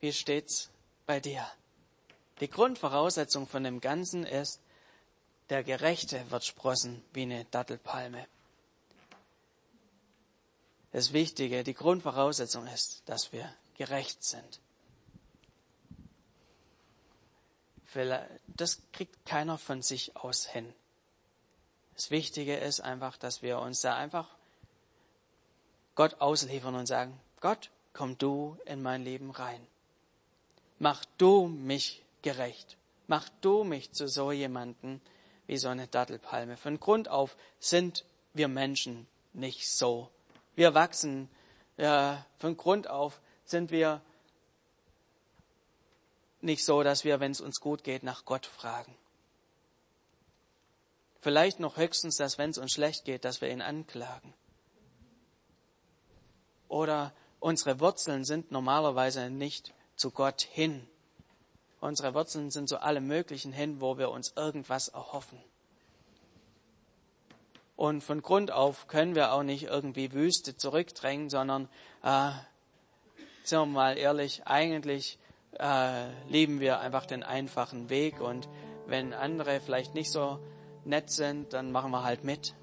wie 0.00 0.12
steht's 0.12 0.70
bei 1.06 1.20
dir? 1.20 1.46
Die 2.40 2.50
Grundvoraussetzung 2.50 3.46
von 3.46 3.64
dem 3.64 3.80
Ganzen 3.80 4.24
ist, 4.24 4.60
der 5.48 5.64
Gerechte 5.64 6.30
wird 6.30 6.44
sprossen 6.44 7.02
wie 7.12 7.22
eine 7.22 7.44
Dattelpalme. 7.46 8.26
das 10.92 11.12
Wichtige, 11.12 11.64
die 11.64 11.74
Grundvoraussetzung 11.74 12.66
ist, 12.66 13.02
dass 13.06 13.32
wir 13.32 13.52
gerecht 13.76 14.24
sind. 14.24 14.60
Das 18.46 18.82
kriegt 18.92 19.24
keiner 19.24 19.58
von 19.58 19.82
sich 19.82 20.16
aus 20.16 20.46
hin. 20.46 20.72
Das 21.94 22.10
Wichtige 22.10 22.56
ist 22.56 22.80
einfach, 22.80 23.16
dass 23.16 23.42
wir 23.42 23.58
uns 23.58 23.80
da 23.80 23.96
einfach 23.96 24.28
Gott 25.94 26.20
ausliefern 26.20 26.74
und 26.74 26.86
sagen, 26.86 27.18
Gott, 27.40 27.70
komm 27.92 28.16
du 28.18 28.56
in 28.66 28.82
mein 28.82 29.02
Leben 29.02 29.30
rein. 29.30 29.66
Mach 30.78 31.04
du 31.16 31.48
mich 31.48 32.04
gerecht. 32.22 32.76
Mach 33.08 33.28
du 33.40 33.64
mich 33.64 33.92
zu 33.92 34.06
so 34.06 34.30
jemanden 34.30 35.00
wie 35.46 35.56
so 35.56 35.68
eine 35.68 35.88
Dattelpalme. 35.88 36.56
Von 36.56 36.78
Grund 36.78 37.08
auf 37.08 37.36
sind 37.58 38.04
wir 38.34 38.48
Menschen 38.48 39.08
nicht 39.32 39.68
so. 39.68 40.10
Wir 40.54 40.74
wachsen, 40.74 41.28
ja, 41.76 42.24
von 42.38 42.56
Grund 42.56 42.88
auf 42.88 43.20
sind 43.44 43.70
wir 43.70 44.02
nicht 46.40 46.64
so, 46.64 46.82
dass 46.82 47.04
wir, 47.04 47.20
wenn 47.20 47.32
es 47.32 47.40
uns 47.40 47.60
gut 47.60 47.84
geht, 47.84 48.02
nach 48.02 48.24
Gott 48.24 48.46
fragen. 48.46 48.96
Vielleicht 51.20 51.60
noch 51.60 51.76
höchstens, 51.76 52.16
dass 52.16 52.38
wenn 52.38 52.50
es 52.50 52.58
uns 52.58 52.72
schlecht 52.72 53.04
geht, 53.04 53.24
dass 53.24 53.40
wir 53.40 53.50
ihn 53.50 53.60
anklagen. 53.60 54.32
Oder 56.68 57.12
unsere 57.40 57.80
Wurzeln 57.80 58.24
sind 58.24 58.52
normalerweise 58.52 59.30
nicht 59.30 59.74
zu 59.96 60.10
Gott 60.10 60.42
hin. 60.42 60.86
Unsere 61.80 62.14
Wurzeln 62.14 62.50
sind 62.50 62.68
zu 62.68 62.80
allem 62.82 63.06
Möglichen 63.06 63.52
hin, 63.52 63.80
wo 63.80 63.98
wir 63.98 64.10
uns 64.10 64.32
irgendwas 64.36 64.88
erhoffen. 64.88 65.38
Und 67.76 68.02
von 68.02 68.22
Grund 68.22 68.50
auf 68.50 68.88
können 68.88 69.14
wir 69.14 69.32
auch 69.32 69.44
nicht 69.44 69.64
irgendwie 69.64 70.12
Wüste 70.12 70.56
zurückdrängen, 70.56 71.30
sondern, 71.30 71.68
äh, 72.02 72.30
sind 73.44 73.60
wir 73.60 73.66
mal 73.66 73.96
ehrlich, 73.96 74.46
eigentlich 74.46 75.18
äh, 75.58 76.08
lieben 76.28 76.60
wir 76.60 76.80
einfach 76.80 77.06
den 77.06 77.22
einfachen 77.22 77.90
Weg. 77.90 78.20
Und 78.20 78.48
wenn 78.86 79.12
andere 79.12 79.60
vielleicht 79.60 79.94
nicht 79.94 80.12
so 80.12 80.38
nett 80.84 81.10
sind, 81.10 81.52
dann 81.52 81.72
machen 81.72 81.90
wir 81.90 82.04
halt 82.04 82.24
mit. 82.24 82.54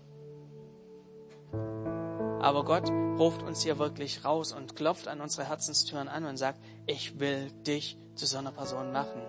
Aber 2.41 2.63
Gott 2.63 2.89
ruft 3.17 3.43
uns 3.43 3.63
hier 3.63 3.79
wirklich 3.79 4.23
raus 4.23 4.51
und 4.51 4.75
klopft 4.75 5.08
an 5.08 5.21
unsere 5.21 5.47
Herzenstüren 5.47 6.08
an 6.08 6.25
und 6.25 6.38
sagt, 6.38 6.60
ich 6.86 7.19
will 7.19 7.51
dich 7.65 7.97
zu 8.15 8.25
so 8.25 8.38
einer 8.38 8.51
Person 8.51 8.91
machen. 8.91 9.21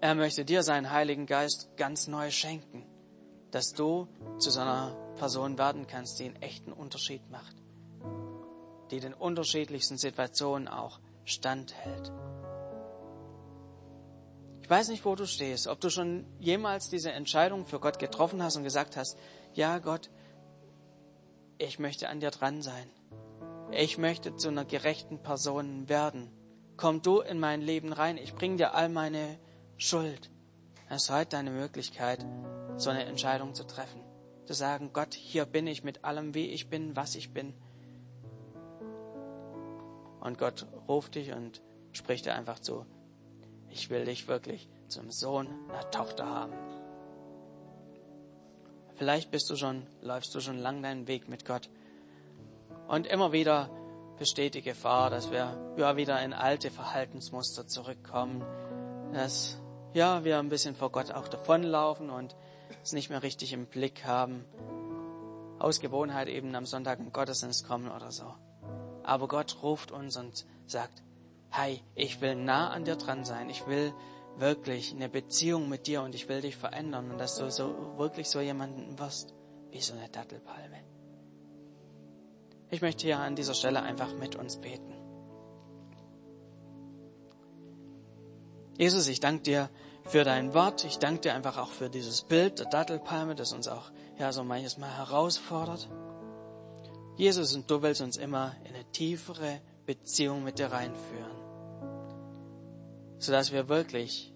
Er 0.00 0.14
möchte 0.14 0.44
dir 0.44 0.62
seinen 0.62 0.90
Heiligen 0.90 1.26
Geist 1.26 1.70
ganz 1.76 2.06
neu 2.06 2.30
schenken, 2.30 2.86
dass 3.50 3.72
du 3.72 4.06
zu 4.38 4.50
so 4.50 4.60
einer 4.60 4.94
Person 5.16 5.58
werden 5.58 5.86
kannst, 5.86 6.20
die 6.20 6.26
einen 6.26 6.36
echten 6.36 6.72
Unterschied 6.72 7.28
macht, 7.30 7.56
die 8.90 9.00
den 9.00 9.14
unterschiedlichsten 9.14 9.98
Situationen 9.98 10.68
auch 10.68 11.00
standhält. 11.30 12.12
Ich 14.62 14.70
weiß 14.70 14.88
nicht, 14.88 15.04
wo 15.04 15.14
du 15.14 15.26
stehst, 15.26 15.66
ob 15.66 15.80
du 15.80 15.88
schon 15.88 16.26
jemals 16.40 16.90
diese 16.90 17.10
Entscheidung 17.12 17.64
für 17.64 17.80
Gott 17.80 17.98
getroffen 17.98 18.42
hast 18.42 18.56
und 18.56 18.64
gesagt 18.64 18.96
hast, 18.96 19.16
ja 19.54 19.78
Gott, 19.78 20.10
ich 21.56 21.78
möchte 21.78 22.08
an 22.08 22.20
dir 22.20 22.30
dran 22.30 22.60
sein. 22.60 22.90
Ich 23.70 23.98
möchte 23.98 24.36
zu 24.36 24.48
einer 24.48 24.64
gerechten 24.64 25.22
Person 25.22 25.88
werden. 25.88 26.30
Komm 26.76 27.02
du 27.02 27.20
in 27.20 27.40
mein 27.40 27.60
Leben 27.60 27.92
rein. 27.92 28.18
Ich 28.18 28.34
bring 28.34 28.56
dir 28.56 28.74
all 28.74 28.88
meine 28.88 29.38
Schuld. 29.76 30.30
Es 30.88 31.04
ist 31.04 31.10
heute 31.10 31.30
deine 31.30 31.50
Möglichkeit, 31.50 32.24
so 32.76 32.90
eine 32.90 33.04
Entscheidung 33.04 33.54
zu 33.54 33.64
treffen. 33.64 34.02
Zu 34.44 34.54
sagen, 34.54 34.90
Gott, 34.92 35.14
hier 35.14 35.44
bin 35.44 35.66
ich 35.66 35.82
mit 35.82 36.04
allem, 36.04 36.34
wie 36.34 36.46
ich 36.46 36.70
bin, 36.70 36.94
was 36.96 37.14
ich 37.14 37.34
bin. 37.34 37.54
Und 40.20 40.38
Gott 40.38 40.66
ruft 40.88 41.14
dich 41.14 41.32
und 41.32 41.62
spricht 41.92 42.26
dir 42.26 42.34
einfach 42.34 42.58
zu. 42.58 42.86
Ich 43.70 43.90
will 43.90 44.04
dich 44.04 44.28
wirklich 44.28 44.68
zum 44.88 45.10
Sohn, 45.10 45.48
einer 45.68 45.90
Tochter 45.90 46.26
haben. 46.26 46.52
Vielleicht 48.96 49.30
bist 49.30 49.48
du 49.48 49.56
schon, 49.56 49.86
läufst 50.02 50.34
du 50.34 50.40
schon 50.40 50.58
lang 50.58 50.82
deinen 50.82 51.06
Weg 51.06 51.28
mit 51.28 51.44
Gott. 51.44 51.70
Und 52.88 53.06
immer 53.06 53.32
wieder 53.32 53.70
besteht 54.18 54.54
die 54.54 54.62
Gefahr, 54.62 55.10
dass 55.10 55.30
wir 55.30 55.74
ja 55.76 55.96
wieder 55.96 56.20
in 56.22 56.32
alte 56.32 56.70
Verhaltensmuster 56.70 57.66
zurückkommen, 57.66 58.44
dass 59.12 59.58
ja 59.94 60.24
wir 60.24 60.38
ein 60.38 60.48
bisschen 60.48 60.74
vor 60.74 60.90
Gott 60.90 61.12
auch 61.12 61.28
davonlaufen 61.28 62.10
und 62.10 62.34
es 62.82 62.92
nicht 62.92 63.10
mehr 63.10 63.22
richtig 63.22 63.52
im 63.52 63.66
Blick 63.66 64.04
haben. 64.04 64.44
Aus 65.58 65.80
Gewohnheit 65.80 66.28
eben 66.28 66.54
am 66.54 66.66
Sonntag 66.66 66.98
im 66.98 67.12
Gottesdienst 67.12 67.66
kommen 67.66 67.90
oder 67.90 68.10
so. 68.10 68.34
Aber 69.08 69.26
Gott 69.26 69.62
ruft 69.62 69.90
uns 69.90 70.18
und 70.18 70.44
sagt, 70.66 71.02
hey, 71.48 71.82
ich 71.94 72.20
will 72.20 72.34
nah 72.34 72.68
an 72.68 72.84
dir 72.84 72.96
dran 72.96 73.24
sein. 73.24 73.48
Ich 73.48 73.66
will 73.66 73.94
wirklich 74.36 74.92
eine 74.94 75.08
Beziehung 75.08 75.70
mit 75.70 75.86
dir 75.86 76.02
und 76.02 76.14
ich 76.14 76.28
will 76.28 76.42
dich 76.42 76.56
verändern 76.56 77.10
und 77.10 77.18
dass 77.18 77.36
du 77.36 77.50
so 77.50 77.96
wirklich 77.96 78.28
so 78.28 78.40
jemanden 78.40 78.98
wirst 78.98 79.34
wie 79.70 79.80
so 79.80 79.94
eine 79.94 80.10
Dattelpalme. 80.10 80.84
Ich 82.70 82.82
möchte 82.82 83.06
hier 83.06 83.18
an 83.18 83.34
dieser 83.34 83.54
Stelle 83.54 83.80
einfach 83.80 84.12
mit 84.12 84.36
uns 84.36 84.58
beten. 84.58 84.92
Jesus, 88.76 89.08
ich 89.08 89.20
danke 89.20 89.42
dir 89.42 89.70
für 90.04 90.22
dein 90.22 90.52
Wort. 90.52 90.84
Ich 90.84 90.98
danke 90.98 91.22
dir 91.22 91.34
einfach 91.34 91.56
auch 91.56 91.70
für 91.70 91.88
dieses 91.88 92.22
Bild 92.22 92.58
der 92.58 92.66
Dattelpalme, 92.66 93.34
das 93.34 93.54
uns 93.54 93.68
auch 93.68 93.90
ja 94.18 94.32
so 94.32 94.44
manches 94.44 94.76
Mal 94.76 94.94
herausfordert. 94.94 95.88
Jesus, 97.18 97.54
und 97.54 97.70
du 97.70 97.82
willst 97.82 98.00
uns 98.00 98.16
immer 98.16 98.56
in 98.64 98.74
eine 98.74 98.90
tiefere 98.92 99.60
Beziehung 99.84 100.44
mit 100.44 100.58
dir 100.58 100.72
reinführen 100.72 101.38
sodass 103.18 103.52
wir 103.52 103.68
wirklich 103.68 104.32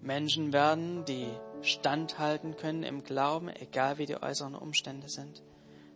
Menschen 0.00 0.52
werden, 0.52 1.04
die 1.04 1.28
standhalten 1.62 2.56
können 2.56 2.82
im 2.82 3.04
Glauben, 3.04 3.48
egal 3.48 3.98
wie 3.98 4.06
die 4.06 4.20
äußeren 4.20 4.54
Umstände 4.54 5.08
sind. 5.08 5.42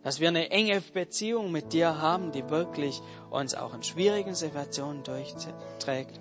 Dass 0.03 0.21
wir 0.21 0.29
eine 0.29 0.51
enge 0.51 0.81
Beziehung 0.81 1.53
mit 1.53 1.73
dir 1.73 2.01
haben, 2.01 2.33
die 2.33 2.49
wirklich 2.49 3.03
uns 3.31 3.55
auch 3.55 3.75
in 3.75 3.83
schwierigen 3.83 4.35
Situationen 4.35 5.03
durchträgt. 5.05 6.19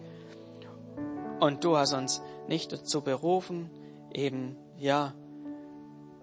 Und 1.39 1.63
du 1.63 1.77
hast 1.77 1.93
uns 1.93 2.21
nicht 2.47 2.73
dazu 2.73 3.01
berufen, 3.01 3.69
eben, 4.13 4.57
ja, 4.77 5.13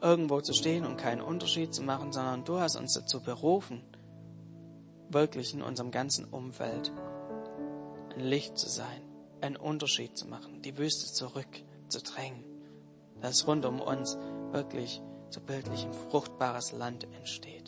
irgendwo 0.07 0.41
zu 0.41 0.53
stehen 0.53 0.87
und 0.87 0.97
keinen 0.97 1.21
Unterschied 1.21 1.75
zu 1.75 1.83
machen, 1.83 2.13
sondern 2.13 2.45
du 2.45 2.61
hast 2.61 2.77
uns 2.77 2.95
dazu 2.95 3.21
berufen, 3.21 3.83
wirklich 5.11 5.53
in 5.53 5.63
unserem 5.63 5.91
ganzen 5.91 6.25
Umfeld 6.27 6.93
ein 8.15 8.21
Licht 8.21 8.57
zu 8.57 8.69
sein 8.69 9.03
einen 9.41 9.57
Unterschied 9.57 10.17
zu 10.17 10.29
machen, 10.29 10.63
die 10.63 10.79
Wüste 10.79 11.13
zurückzudrängen, 11.13 12.45
dass 13.21 13.47
rund 13.47 13.65
um 13.67 13.81
uns 13.81 14.17
wirklich 14.53 15.03
so 15.29 15.41
bildlich 15.41 15.85
ein 15.85 15.93
fruchtbares 15.93 16.73
Land 16.73 17.05
entsteht. 17.17 17.66